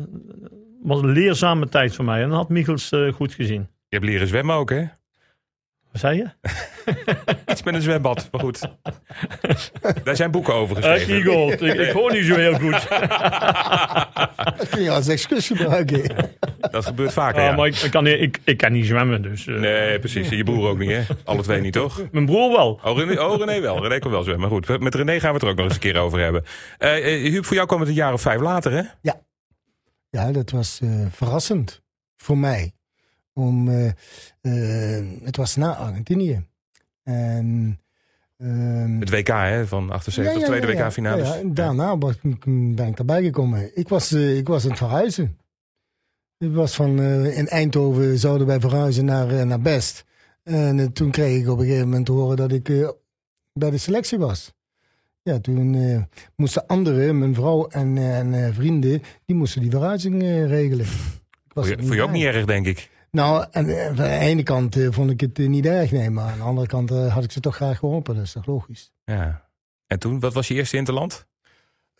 was 0.84 1.02
een 1.02 1.12
leerzame 1.12 1.70
tijd 1.70 1.96
voor 1.96 2.06
mij. 2.06 2.22
En 2.22 2.30
dat 2.30 2.38
had 2.38 2.50
Michels 2.50 2.92
eh, 2.92 3.14
goed 3.14 3.34
gezien. 3.34 3.68
Je 3.88 3.96
hebt 4.00 4.06
leren 4.06 4.28
zwemmen 4.28 4.56
ook, 4.56 4.70
hè? 4.70 4.84
Wat 5.92 6.02
zei 6.02 6.18
je? 6.18 6.28
Iets 7.52 7.64
met 7.64 7.74
een 7.74 7.82
zwembad, 7.82 8.28
maar 8.32 8.42
goed. 8.42 8.60
Daar 10.04 10.16
zijn 10.16 10.32
boeken 10.32 10.54
over 10.54 10.76
geschreven. 10.76 11.18
Ik, 11.52 11.78
ik 11.80 11.92
hoor 11.92 12.12
niet 12.12 12.26
zo 12.26 12.36
heel 12.36 12.54
goed. 12.54 12.88
Dat 14.58 14.70
kun 14.70 14.82
je 14.84 14.90
als 14.92 15.08
excuus 15.08 15.48
gebruiken. 15.48 16.02
Dat 16.72 16.86
gebeurt 16.86 17.14
vaker, 17.14 17.42
Ja, 17.42 17.48
ja. 17.50 17.56
maar 17.56 17.68
ik, 17.68 17.76
ik 17.76 17.92
kan, 17.92 18.04
niet- 18.04 18.20
ik, 18.20 18.40
ik 18.44 18.58
kan 18.58 18.72
niet 18.72 18.86
zwemmen. 18.86 19.22
Dus, 19.22 19.48
eh, 19.48 19.56
Nee, 19.56 20.00
precies. 20.00 20.30
En 20.30 20.38
je 20.38 20.44
broer 20.44 20.70
ook 20.70 20.78
niet, 20.78 20.90
hè? 20.92 21.02
Alle 21.24 21.42
twee 21.42 21.62
niet, 21.62 21.74
toch? 21.74 22.02
Mijn 22.12 22.26
broer 22.26 22.52
wel. 22.52 22.80
Oh 22.84 22.98
René, 22.98 23.22
oh, 23.22 23.38
René 23.40 23.62
wel. 23.62 23.82
René 23.82 24.00
kan 24.00 24.12
wel 24.12 24.24
zwemmen. 24.24 24.50
Maar 24.50 24.60
goed, 24.62 24.80
met 24.80 24.96
René 24.96 25.20
gaan 25.20 25.28
we 25.30 25.34
het 25.36 25.44
er 25.44 25.50
ook 25.50 25.56
nog 25.56 25.66
eens 25.66 25.74
een 25.74 25.80
keer 25.80 25.98
over 25.98 26.20
hebben. 26.20 26.44
Eh 26.78 26.98
eh, 27.26 27.32
Huub, 27.32 27.46
voor 27.46 27.56
jou 27.56 27.68
kwam 27.68 27.80
het 27.80 27.90
een 27.90 27.96
jaar 27.96 28.14
of 28.14 28.22
vijf 28.22 28.40
later, 28.42 28.72
hè? 28.72 28.82
Ja, 29.02 29.22
dat 30.14 30.50
was 30.50 30.80
eh, 30.82 31.06
verrassend 31.10 31.82
voor 32.16 32.38
mij. 32.38 32.74
Om, 33.34 33.70
eh, 33.70 33.88
eh, 34.42 35.06
het 35.24 35.36
was 35.36 35.56
na 35.56 35.76
Argentinië. 35.76 36.46
En, 37.04 37.80
ehm, 38.38 39.00
Het 39.00 39.10
WK, 39.10 39.28
hè? 39.28 39.68
Van 39.68 39.90
78, 39.90 40.34
ja, 40.34 40.40
ja, 40.40 40.46
tweede 40.46 40.68
ja, 40.68 40.92
ja. 40.96 41.16
Ja, 41.16 41.36
ja. 41.36 41.42
Daarna 41.46 41.98
ben 41.98 42.88
ik 42.88 43.00
erbij 43.00 43.24
gekomen. 43.24 43.78
Ik 43.78 43.90
was, 43.90 44.12
ik 44.12 44.48
was 44.48 44.64
aan 44.64 44.70
het 44.70 44.80
verhuizen. 44.80 45.38
Ik 46.38 46.54
was 46.54 46.76
van, 46.76 47.02
in 47.02 47.48
Eindhoven 47.48 48.20
zouden 48.20 48.48
wij 48.48 48.60
verhuizen 48.60 49.06
naar, 49.06 49.46
naar 49.46 49.62
Best. 49.62 50.06
En 50.44 50.94
toen 50.94 51.12
kreeg 51.12 51.42
ik 51.42 51.50
op 51.50 51.60
een 51.60 51.66
gegeven 51.66 51.88
moment 51.88 52.06
te 52.06 52.12
horen 52.12 52.38
dat 52.38 52.52
ik 52.52 52.94
bij 53.54 53.70
de 53.70 53.78
selectie 53.78 54.18
was. 54.18 54.54
Ja, 55.24 55.40
toen 55.40 55.76
eh, 55.76 56.02
moesten 56.36 56.68
anderen, 56.68 57.20
mijn 57.20 57.34
vrouw 57.34 57.68
en, 57.68 57.98
eh, 57.98 58.18
en 58.18 58.34
eh, 58.46 58.54
vrienden, 58.54 59.02
die 59.26 59.36
moesten 59.36 59.62
die 59.62 59.70
verhuizing 59.72 60.22
eh, 60.22 60.48
regelen. 60.48 60.86
Ik 60.86 61.54
was 61.54 61.68
Voor 61.68 61.78
je, 61.78 61.84
voor 61.86 61.96
je 61.96 62.02
ook 62.02 62.12
niet 62.12 62.24
erg, 62.24 62.46
denk 62.46 62.66
ik. 62.66 62.90
Nou, 63.12 63.46
en, 63.52 63.66
van 63.96 64.06
de 64.06 64.10
ene 64.12 64.44
kant 64.44 64.78
vond 64.90 65.10
ik 65.10 65.20
het 65.22 65.38
niet 65.38 65.66
erg, 65.66 65.92
nee, 65.92 66.10
maar 66.10 66.32
aan 66.32 66.38
de 66.38 66.44
andere 66.44 66.68
kant 66.68 66.92
eh, 66.92 67.14
had 67.14 67.24
ik 67.24 67.32
ze 67.32 67.40
toch 67.40 67.56
graag 67.56 67.78
geholpen. 67.80 68.16
Dat 68.16 68.24
is 68.24 68.32
toch 68.32 68.46
logisch. 68.46 68.92
Ja. 69.06 69.50
En 69.88 70.00
toen, 70.00 70.20
wat 70.20 70.34
was 70.34 70.48
je 70.48 70.54
eerste 70.54 70.78
interland? 70.78 71.26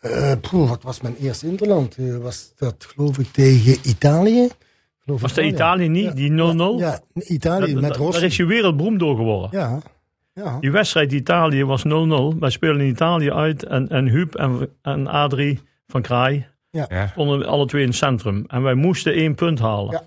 Eh, 0.00 0.32
poeh, 0.40 0.68
wat 0.68 0.82
was 0.82 1.00
mijn 1.00 1.16
eerste 1.16 1.46
interland? 1.46 1.96
Was 2.20 2.52
dat 2.56 2.84
geloof 2.94 3.18
ik 3.18 3.26
tegen 3.32 3.76
Italië? 3.88 4.48
Geloof 4.98 5.20
Was 5.20 5.34
ja. 5.34 5.42
Italië 5.42 5.88
niet, 5.88 6.16
die 6.16 6.30
0-0? 6.30 6.34
Ja, 6.78 7.00
Italië 7.14 7.72
Dat- 7.72 7.80
met 7.80 7.90
dat- 7.90 7.96
Rossi. 7.98 8.20
Daar 8.20 8.28
is 8.28 8.36
je 8.36 8.44
wereldberoemd 8.44 8.98
door 8.98 9.16
geworden. 9.16 9.48
Ja, 9.52 9.80
ja. 10.34 10.58
Die 10.60 10.70
wedstrijd 10.70 11.12
Italië 11.12 11.64
was 11.64 11.84
0-0. 11.84 12.38
Wij 12.38 12.50
spelen 12.50 12.80
in 12.80 12.86
Italië 12.88 13.32
uit. 13.32 13.62
En, 13.64 13.88
en 13.88 14.06
Huub 14.08 14.34
en, 14.34 14.68
en 14.82 15.06
Adrie 15.06 15.60
van 15.86 16.02
Kraai 16.02 16.46
Ja. 16.70 17.06
stonden 17.06 17.46
alle 17.46 17.66
twee 17.66 17.82
in 17.82 17.88
het 17.88 17.96
centrum. 17.96 18.44
En 18.46 18.62
wij 18.62 18.74
moesten 18.74 19.12
één 19.12 19.34
punt 19.34 19.58
halen. 19.58 19.92
Ja. 19.92 20.02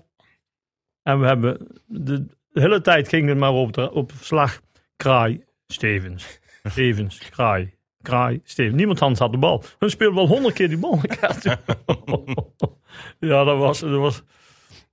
En 1.02 1.20
we 1.20 1.26
hebben... 1.26 1.66
De, 1.86 2.26
de 2.48 2.60
hele 2.60 2.80
tijd 2.80 3.08
ging 3.08 3.28
het 3.28 3.38
maar 3.38 3.52
op, 3.52 3.72
de, 3.72 3.92
op 3.92 4.12
slag. 4.20 4.60
Kraai, 4.96 5.44
Stevens. 5.66 6.40
Stevens, 6.70 7.18
Kraai. 7.30 7.74
Kraai, 8.02 8.40
Stevens. 8.44 8.76
Niemand 8.76 9.02
anders 9.02 9.20
had 9.20 9.32
de 9.32 9.38
bal. 9.38 9.64
Hun 9.78 9.90
speelden 9.90 10.16
wel 10.16 10.26
honderd 10.26 10.54
keer 10.54 10.68
die 10.68 10.78
bal 10.78 11.00
ja, 13.18 13.44
dat 13.44 13.58
was, 13.58 13.80
dat 13.80 13.90
was 13.90 14.22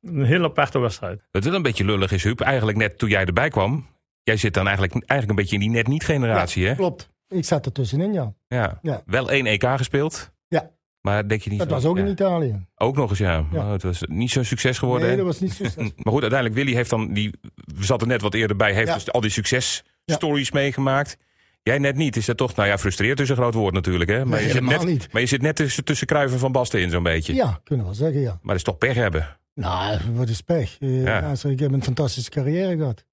een 0.01 0.23
hele 0.23 0.43
aparte 0.45 0.79
wedstrijd. 0.79 1.21
Wat 1.31 1.43
wel 1.43 1.53
een 1.53 1.61
beetje 1.61 1.85
lullig 1.85 2.11
is, 2.11 2.23
Huub. 2.23 2.41
Eigenlijk 2.41 2.77
net 2.77 2.97
toen 2.97 3.09
jij 3.09 3.25
erbij 3.25 3.49
kwam. 3.49 3.85
Jij 4.25 4.37
zit 4.37 4.53
dan 4.53 4.67
eigenlijk, 4.67 4.93
eigenlijk 4.93 5.29
een 5.29 5.35
beetje 5.35 5.55
in 5.55 5.61
die 5.61 5.69
net-niet-generatie, 5.69 6.67
hè? 6.67 6.75
Klopt. 6.75 7.09
Ik 7.27 7.45
zat 7.45 7.65
er 7.65 7.71
tussenin, 7.71 8.13
ja. 8.13 8.33
Ja. 8.47 8.79
Ja. 8.81 9.01
Wel 9.05 9.31
één 9.31 9.45
EK 9.45 9.63
gespeeld. 9.75 10.31
Ja. 10.47 10.71
Maar 11.01 11.27
denk 11.27 11.41
je 11.41 11.49
niet... 11.49 11.59
Dat 11.59 11.67
van- 11.67 11.77
was 11.77 11.85
ook 11.85 11.97
ja. 11.97 12.03
in 12.03 12.09
Italië. 12.11 12.65
Ook 12.75 12.95
nog 12.95 13.09
eens, 13.09 13.19
ja. 13.19 13.31
Ja. 13.33 13.45
Maar 13.63 13.71
het 13.71 13.83
was 13.83 14.01
niet 14.07 14.31
zo'n 14.31 14.43
succes 14.43 14.77
geworden. 14.77 15.07
Nee, 15.07 15.17
dat 15.17 15.25
was 15.25 15.39
niet 15.39 15.53
zo 15.53 15.63
slecht. 15.63 15.77
Maar 16.03 16.13
goed, 16.13 16.21
uiteindelijk, 16.21 16.53
Willy 16.61 16.73
heeft 16.75 16.89
dan 16.89 17.13
die. 17.13 17.31
We 17.75 17.83
zat 17.85 18.01
er 18.01 18.07
net 18.07 18.21
wat 18.21 18.33
eerder 18.33 18.55
bij, 18.55 18.73
heeft 18.73 18.87
Ja. 18.87 18.93
dus 18.93 19.11
al 19.11 19.21
die 19.21 19.29
successtories 19.29 20.51
meegemaakt. 20.51 21.17
Jij 21.63 21.77
net 21.77 21.95
niet. 21.95 22.15
Is 22.15 22.25
dat 22.25 22.37
toch, 22.37 22.55
nou 22.55 22.69
ja, 22.69 22.77
frustreerd 22.77 23.19
is 23.19 23.29
een 23.29 23.35
groot 23.35 23.53
woord 23.53 23.73
natuurlijk, 23.73 24.09
hè? 24.09 24.25
Maar, 24.25 24.37
Nee, 24.39 24.47
je, 24.47 24.53
zit 24.53 24.63
net, 24.63 24.83
niet. 24.85 25.11
maar 25.11 25.21
je 25.21 25.27
zit 25.27 25.41
net 25.41 25.55
tussen, 25.55 25.83
tussen 25.83 26.07
Kruiven 26.07 26.39
van 26.39 26.51
Basten 26.51 26.81
in, 26.81 26.89
zo'n 26.89 27.03
beetje. 27.03 27.33
Ja, 27.33 27.59
kunnen 27.63 27.85
we 27.85 27.91
wel 27.91 27.99
zeggen, 28.01 28.21
ja. 28.21 28.29
Maar 28.31 28.39
dat 28.41 28.55
is 28.55 28.63
toch 28.63 28.77
pech 28.77 28.95
hebben. 28.95 29.37
Nou, 29.53 29.99
wat 30.13 30.29
is 30.29 30.41
pech. 30.41 30.77
Eh, 30.79 31.03
Ja. 31.03 31.19
also, 31.19 31.49
ik 31.49 31.59
heb 31.59 31.71
een 31.71 31.83
fantastische 31.83 32.29
carrière 32.29 32.77
gehad. 32.77 33.03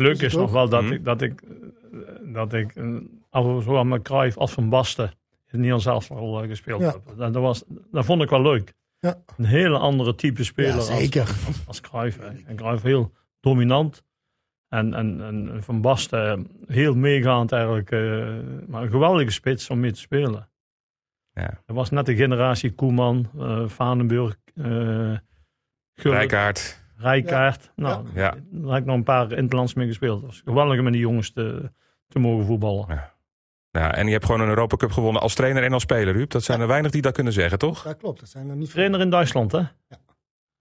Het 0.00 0.08
leuke 0.08 0.24
Is 0.26 0.34
nog 0.34 0.52
wel 0.52 0.68
dat 0.68 0.82
Mhm. 0.82 0.92
ik, 0.92 1.04
dat 1.04 1.22
ik, 1.22 1.42
eh, 1.42 1.98
dat 2.32 2.52
ik 2.52 2.74
eh, 2.74 2.96
al 3.30 3.60
zowel 3.60 3.84
met 3.84 4.02
Cruijff 4.02 4.36
als 4.36 4.52
Van 4.52 4.68
Basten 4.68 5.12
in 5.50 5.56
Nederlands 5.58 5.86
elftal 5.86 6.42
eh, 6.42 6.48
gespeeld 6.48 6.80
Ja. 6.80 6.86
heb. 6.90 7.00
Dat, 7.16 7.32
dat, 7.32 7.42
was, 7.42 7.64
dat 7.90 8.04
vond 8.04 8.22
ik 8.22 8.28
wel 8.30 8.42
leuk. 8.42 8.72
Ja. 8.98 9.22
Een 9.36 9.44
hele 9.44 9.78
andere 9.78 10.14
type 10.14 10.44
speler 10.44 10.70
Ja, 10.70 10.76
als, 10.76 10.86
zeker. 10.86 11.20
als, 11.46 11.66
als 11.66 11.80
Cruijff. 11.80 12.18
En 12.46 12.56
Cruijff 12.56 12.82
heel 12.82 13.12
dominant. 13.40 14.02
En, 14.68 14.94
en, 14.94 15.20
en 15.20 15.62
Van 15.62 15.80
Basten 15.80 16.48
heel 16.66 16.94
meegaand 16.94 17.52
eigenlijk. 17.52 17.90
eh, 17.90 18.00
maar 18.66 18.82
een 18.82 18.90
geweldige 18.90 19.30
spits 19.30 19.70
om 19.70 19.80
mee 19.80 19.92
te 19.92 20.00
spelen. 20.00 20.48
Ja. 21.32 21.62
Dat 21.66 21.76
was 21.76 21.90
net 21.90 22.06
de 22.06 22.16
generatie 22.16 22.72
Koeman, 22.74 23.30
eh 23.38 23.68
Vanenburg, 23.68 24.36
eh 24.54 24.64
Gullit, 25.94 26.18
Rijkaard. 26.18 26.79
Rijkaard. 27.00 27.70
Nou, 27.76 28.06
Ja. 28.14 28.34
daar 28.50 28.72
heb 28.72 28.80
ik 28.80 28.86
nog 28.86 28.96
een 28.96 29.02
paar 29.02 29.32
interlands 29.32 29.74
mee 29.74 29.86
gespeeld. 29.86 30.16
Het 30.16 30.26
was 30.30 30.42
geweldig 30.44 30.78
om 30.78 30.84
met 30.84 30.92
die 30.92 31.02
jongens 31.02 31.32
te, 31.32 31.72
te 32.08 32.18
mogen 32.18 32.46
voetballen. 32.46 33.08
Ja, 33.70 33.94
en 33.94 34.06
je 34.06 34.12
hebt 34.12 34.24
gewoon 34.24 34.40
een 34.40 34.48
Europa 34.48 34.76
Cup 34.76 34.90
gewonnen 34.90 35.22
als 35.22 35.34
trainer 35.34 35.62
en 35.62 35.72
als 35.72 35.82
speler, 35.82 36.14
Huub. 36.14 36.30
Dat 36.30 36.42
zijn 36.42 36.60
er 36.60 36.66
weinig 36.66 36.90
die 36.90 37.02
dat 37.02 37.12
kunnen 37.14 37.32
zeggen, 37.32 37.58
toch? 37.58 37.82
Dat 37.82 37.96
klopt, 37.96 38.20
dat 38.20 38.28
zijn 38.28 38.48
er 38.48 38.56
niet 38.56 38.66
veel. 38.66 38.74
Trainer 38.74 39.00
in 39.00 39.10
Duitsland, 39.10 39.52
hè? 39.52 39.58
Ja. 39.58 39.68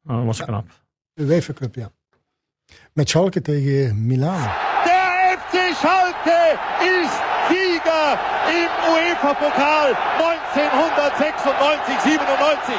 dat 0.03 0.25
was 0.25 0.37
Ja. 0.37 0.45
knap. 0.45 0.67
De 1.13 1.23
UEFA 1.23 1.53
Cup, 1.53 1.75
ja. 1.75 1.89
Met 2.93 3.09
Schalke 3.09 3.41
tegen 3.41 4.05
Milan. 4.05 4.41
Der 4.83 5.37
FC 5.39 5.75
Schalke 5.75 6.57
ist 7.01 7.21
Sieger 7.49 8.11
im 8.61 8.69
UEFA-Pokal 8.93 9.89
1996, 10.17 12.01
97. 12.01 12.75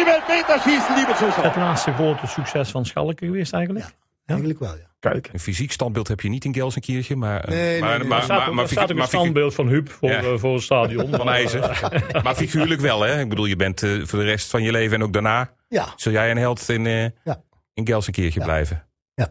Im 0.00 0.06
Elfmeterschießen, 0.06 0.94
liebe 0.96 1.14
Zuschauer. 1.16 1.44
Het 1.46 1.56
laatste 1.56 1.92
grote 1.92 2.26
succes 2.26 2.70
van 2.70 2.86
Schalke 2.86 3.26
geweest 3.26 3.52
eigenlijk. 3.52 3.84
Eigenlijk 4.26 4.58
wel, 4.58 4.74
ja. 4.74 4.90
Kijk. 5.00 5.28
Een 5.32 5.38
fysiek 5.40 5.72
standbeeld 5.72 6.08
heb 6.08 6.20
je 6.20 6.28
niet 6.28 6.44
in 6.44 6.54
Gelsenkirchen, 6.54 7.18
maar... 7.18 7.44
Nee, 7.48 7.58
nee, 7.58 7.80
maar, 7.80 7.98
nee. 7.98 8.08
maar, 8.08 8.18
Er 8.18 8.24
staat, 8.24 8.38
maar, 8.46 8.54
maar, 8.54 8.68
staat 8.68 8.82
ook 8.84 8.90
een 8.90 8.96
maar- 8.96 9.06
standbeeld 9.06 9.54
van 9.54 9.66
Huub 9.68 9.90
voor, 9.90 10.08
Ja. 10.10 10.16
eh, 10.18 10.32
voor 10.36 10.54
het 10.54 10.62
stadion. 10.62 11.08
Van 11.16 11.28
ijzer. 11.28 11.80
maar 12.24 12.34
figuurlijk 12.34 12.80
wel, 12.80 13.00
hè? 13.00 13.20
Ik 13.20 13.28
bedoel, 13.28 13.44
je 13.44 13.56
bent 13.56 13.82
eh, 13.82 13.90
voor 14.04 14.18
de 14.18 14.24
rest 14.24 14.50
van 14.50 14.62
je 14.62 14.70
leven 14.70 14.96
en 14.96 15.02
ook 15.02 15.12
daarna... 15.12 15.50
Ja, 15.68 15.86
Zul 15.96 16.12
jij 16.12 16.30
een 16.30 16.36
held 16.36 16.68
in, 16.68 16.86
eh 16.86 17.02
Ja. 17.24 17.42
in 17.74 17.86
Gelsenkirchen 17.86 18.42
blijven? 18.42 18.86
ja. 19.14 19.28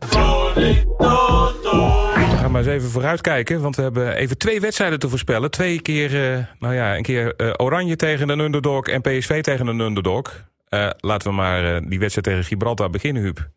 Gaan 2.42 2.52
maar 2.52 2.62
eens 2.62 2.72
even 2.72 2.90
vooruitkijken, 2.90 3.62
want 3.62 3.76
we 3.76 3.82
hebben 3.82 4.16
even 4.16 4.38
twee 4.38 4.60
wedstrijden 4.60 5.00
te 5.00 5.10
voorspellen. 5.10 5.52
Twee 5.52 5.82
keer, 5.82 6.32
eh, 6.34 6.46
nou 6.60 6.74
ja, 6.74 6.96
een 6.98 7.04
keer 7.04 7.36
eh, 7.36 7.54
Oranje 7.58 7.96
tegen 7.96 8.30
een 8.30 8.40
underdog 8.40 8.88
en 8.88 9.02
PSV 9.02 9.42
tegen 9.42 9.68
een 9.68 9.80
underdog. 9.80 10.50
Eh, 10.68 10.90
laten 10.98 11.30
we 11.30 11.36
maar 11.36 11.90
die 11.90 12.00
wedstrijd 12.00 12.28
tegen 12.28 12.44
Gibraltar 12.44 12.90
beginnen, 12.90 13.22
Huub. 13.24 13.50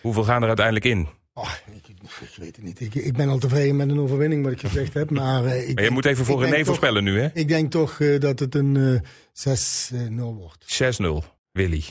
Hoeveel 0.00 0.24
gaan 0.24 0.40
er 0.42 0.46
uiteindelijk 0.48 0.84
in? 0.86 1.08
Oh, 1.34 1.50
ik, 1.74 1.88
ik 1.88 2.36
weet 2.36 2.56
het 2.56 2.64
niet. 2.64 2.80
Ik, 2.80 2.94
ik 2.94 3.16
ben 3.16 3.28
al 3.28 3.38
tevreden 3.38 3.76
met 3.76 3.88
een 3.90 4.00
overwinning, 4.00 4.42
wat 4.44 4.52
ik 4.52 4.60
gezegd 4.60 4.94
heb. 4.94 5.10
Maar, 5.10 5.38
ik 5.38 5.44
Maar 5.46 5.56
je 5.56 5.74
denk- 5.74 5.90
moet 5.90 6.04
even 6.06 6.24
voor 6.24 6.42
René 6.44 6.56
toch- 6.56 6.66
voorspellen 6.66 7.04
nu, 7.04 7.20
hè? 7.20 7.28
Ik 7.34 7.48
denk 7.48 7.70
toch 7.70 7.96
dat 8.18 8.38
het 8.38 8.54
een 8.54 8.76
eh 8.76 9.00
6-0 9.32 10.34
wordt. 10.34 10.64
6-0, 10.66 11.24
Willy. 11.52 11.82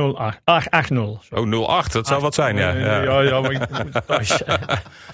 0-8. 0.00 0.02
8-0. 0.92 1.18
Zo. 1.20 1.34
Oh, 1.34 1.84
0-8, 1.88 1.92
dat 1.92 2.06
zou 2.06 2.20
wat 2.20 2.34
zijn, 2.34 2.56
ja. 2.56 2.76
Ja. 2.76 3.02
ja, 3.02 3.20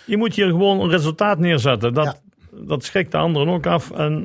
je 0.06 0.16
moet 0.16 0.34
hier 0.34 0.46
gewoon 0.46 0.80
een 0.80 0.88
resultaat 0.90 1.38
neerzetten. 1.38 1.94
Dat, 1.94 2.22
dat 2.50 2.84
schrikt 2.84 3.10
de 3.10 3.16
anderen 3.18 3.48
ook 3.48 3.66
af. 3.66 3.90
En 3.90 4.24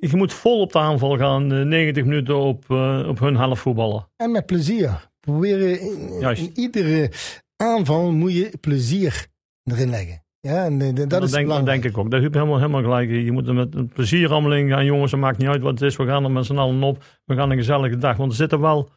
je- 0.00 0.16
moet 0.16 0.32
vol 0.32 0.60
op 0.60 0.72
de 0.72 0.78
aanval 0.78 1.16
gaan. 1.18 1.52
eh, 1.52 1.62
90 1.64 2.04
minuten 2.04 2.36
op, 2.36 2.70
op 3.06 3.18
hun 3.18 3.36
helft 3.36 3.60
voetballen. 3.60 4.08
En 4.16 4.30
met 4.30 4.46
plezier. 4.46 5.08
Proberen 5.20 5.80
in, 5.80 6.36
in 6.36 6.50
iedere 6.54 7.10
aanval 7.56 8.12
moet 8.12 8.32
je 8.32 8.52
plezier 8.60 9.26
erin 9.64 9.90
leggen. 9.90 10.22
Ja, 10.40 10.64
en, 10.64 10.78
dat, 11.08 11.22
is 11.22 11.30
denk, 11.30 11.48
dat 11.48 11.64
denk 11.64 11.84
ik 11.84 11.98
ook. 11.98 12.10
Dat 12.10 12.22
heb 12.22 12.32
je 12.32 12.38
helemaal, 12.38 12.58
helemaal 12.60 12.82
gelijk. 12.82 13.10
Je 13.10 13.32
moet 13.32 13.48
er 13.48 13.54
met 13.54 13.74
een 13.74 13.88
plezier 13.88 14.30
allemaal 14.32 14.68
gaan. 14.68 14.84
Jongens, 14.84 15.10
het 15.10 15.20
maakt 15.20 15.38
niet 15.38 15.48
uit 15.48 15.60
wat 15.62 15.70
het 15.72 15.82
is. 15.82 15.96
We 15.96 16.06
gaan 16.06 16.24
er 16.24 16.30
met 16.30 16.46
z'n 16.46 16.56
allen 16.58 16.82
op. 16.82 17.04
We 17.24 17.34
gaan 17.34 17.50
een 17.50 17.56
gezellige 17.56 17.96
dag. 17.96 18.16
Want 18.16 18.30
er 18.30 18.36
zitten 18.36 18.60
wel 18.60 18.88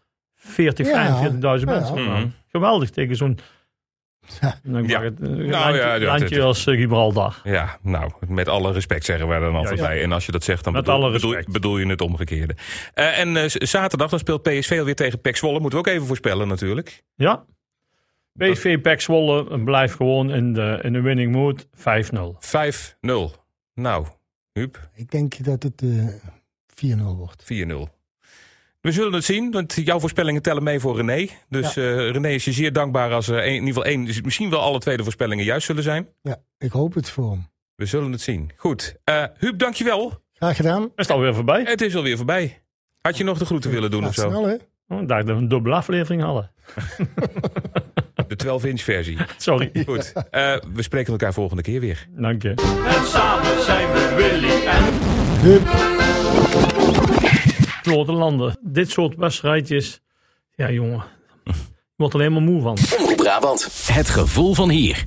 40, 0.45 0.87
Ja, 0.87 1.31
45.000 1.31 1.39
ja. 1.39 1.57
mensen. 1.65 2.03
Mhm. 2.03 2.27
Geweldig 2.51 2.89
tegen 2.89 3.15
zo'n 3.15 3.39
Ja. 4.41 5.01
het, 5.01 5.21
een 5.21 5.35
Nou 5.37 5.49
landje, 5.49 5.81
ja, 5.81 5.99
landje 5.99 6.35
dat- 6.35 6.45
als 6.45 6.65
eh, 6.67 6.75
Gibraltar. 6.75 7.41
Ja, 7.43 7.77
nou, 7.81 8.11
met 8.27 8.47
alle 8.47 8.71
respect 8.71 9.05
zeggen 9.05 9.27
wij 9.27 9.39
dan 9.39 9.55
altijd 9.55 9.79
ja. 9.79 9.85
bij. 9.87 10.01
En 10.03 10.11
als 10.11 10.25
je 10.25 10.31
dat 10.31 10.43
zegt, 10.43 10.63
dan 10.63 10.73
bedoel, 10.73 11.35
bedoel, 11.51 11.77
je 11.77 11.85
het 11.87 12.01
omgekeerde. 12.01 12.55
Eh, 12.93 13.19
en 13.19 13.37
eh, 13.37 13.43
zaterdag 13.47 14.09
dan 14.09 14.19
speelt 14.19 14.41
PSV 14.43 14.75
alweer 14.79 14.95
tegen 14.95 15.21
PEC 15.21 15.35
Zwolle. 15.35 15.59
Moeten 15.59 15.79
we 15.79 15.85
ook 15.87 15.93
even 15.93 16.07
voorspellen 16.07 16.47
natuurlijk. 16.47 17.03
Ja. 17.15 17.45
PSV 18.37 18.81
Pek 18.81 19.01
Zwolle 19.01 19.63
blijft 19.63 19.95
gewoon 19.95 20.31
in 20.31 20.53
de, 20.53 20.79
in 20.81 20.93
de 20.93 21.01
winning 21.01 21.31
mood 21.31 21.67
5-0. 21.75 22.37
5-0. 22.39 23.35
Nou, 23.73 24.05
Huub, 24.53 24.89
Ik 24.93 25.11
denk 25.11 25.43
dat 25.43 25.63
het 25.63 25.81
eh 25.81 26.07
4-0 26.75 27.15
wordt. 27.17 27.43
4-0. 27.43 27.89
We 28.83 28.91
zullen 28.91 29.13
het 29.13 29.23
zien, 29.23 29.51
want 29.51 29.73
jouw 29.83 29.99
voorspellingen 29.99 30.41
tellen 30.41 30.63
mee 30.63 30.79
voor 30.79 30.95
René. 30.95 31.27
Dus 31.49 31.77
eh, 31.77 31.83
René 32.11 32.29
is 32.29 32.45
je 32.45 32.51
zeer 32.51 32.73
dankbaar 32.73 33.11
als 33.13 33.27
er 33.27 33.43
in 33.43 33.53
ieder 33.53 33.67
geval 33.67 33.85
één, 33.85 34.05
dus 34.05 34.21
misschien 34.21 34.49
wel 34.49 34.59
alle 34.59 34.79
twee 34.79 34.97
de 34.97 35.03
voorspellingen 35.03 35.45
juist 35.45 35.65
zullen 35.65 35.83
zijn. 35.83 36.07
Ja, 36.21 36.37
ik 36.57 36.71
hoop 36.71 36.93
het 36.93 37.09
voor 37.09 37.31
hem. 37.31 37.47
We 37.75 37.85
zullen 37.85 38.11
het 38.11 38.21
zien. 38.21 38.51
Goed. 38.55 38.95
Eh 39.03 39.23
Huub, 39.37 39.59
dankjewel. 39.59 40.23
Graag 40.33 40.55
gedaan. 40.55 40.83
Is 40.83 40.89
het 40.95 41.09
alweer 41.09 41.33
voorbij? 41.33 41.63
Het 41.63 41.81
is 41.81 41.95
alweer 41.95 42.17
voorbij. 42.17 42.63
Had 43.01 43.17
je 43.17 43.23
nog 43.23 43.37
de 43.37 43.45
groeten 43.45 43.71
willen 43.71 43.91
doen 43.91 44.05
of 44.05 44.13
zo? 44.13 44.29
snel, 44.29 44.45
hè? 44.47 44.55
Oh, 44.87 45.01
ik 45.01 45.07
dacht 45.07 45.27
dat 45.27 45.35
we 45.35 45.41
een 45.41 45.47
dubbele 45.47 45.75
aflevering 45.75 46.21
hadden. 46.21 46.51
De 48.27 48.45
12-inch 48.45 48.81
versie. 48.81 49.17
Sorry. 49.37 49.71
Goed. 49.85 50.13
Eh, 50.31 50.55
we 50.73 50.81
spreken 50.81 51.11
elkaar 51.11 51.33
volgende 51.33 51.61
keer 51.61 51.79
weer. 51.79 52.07
Dank 52.09 52.41
je. 52.41 52.49
En 52.87 53.05
samen 53.05 53.63
zijn 53.63 53.91
we 53.91 54.13
Willy 54.15 54.65
en 54.65 54.83
Hup. 55.41 56.72
Grote 57.83 58.11
landen. 58.11 58.57
Dit 58.61 58.91
soort 58.91 59.15
wedstrijdjes. 59.15 60.01
Ja, 60.55 60.71
jongen. 60.71 61.03
Je 61.43 61.53
wordt 61.95 62.13
er 62.13 62.19
helemaal 62.19 62.41
moe 62.41 62.61
van. 62.61 62.77
Brabant. 63.15 63.87
Het 63.87 64.09
gevoel 64.09 64.53
van 64.53 64.69
hier. 64.69 65.05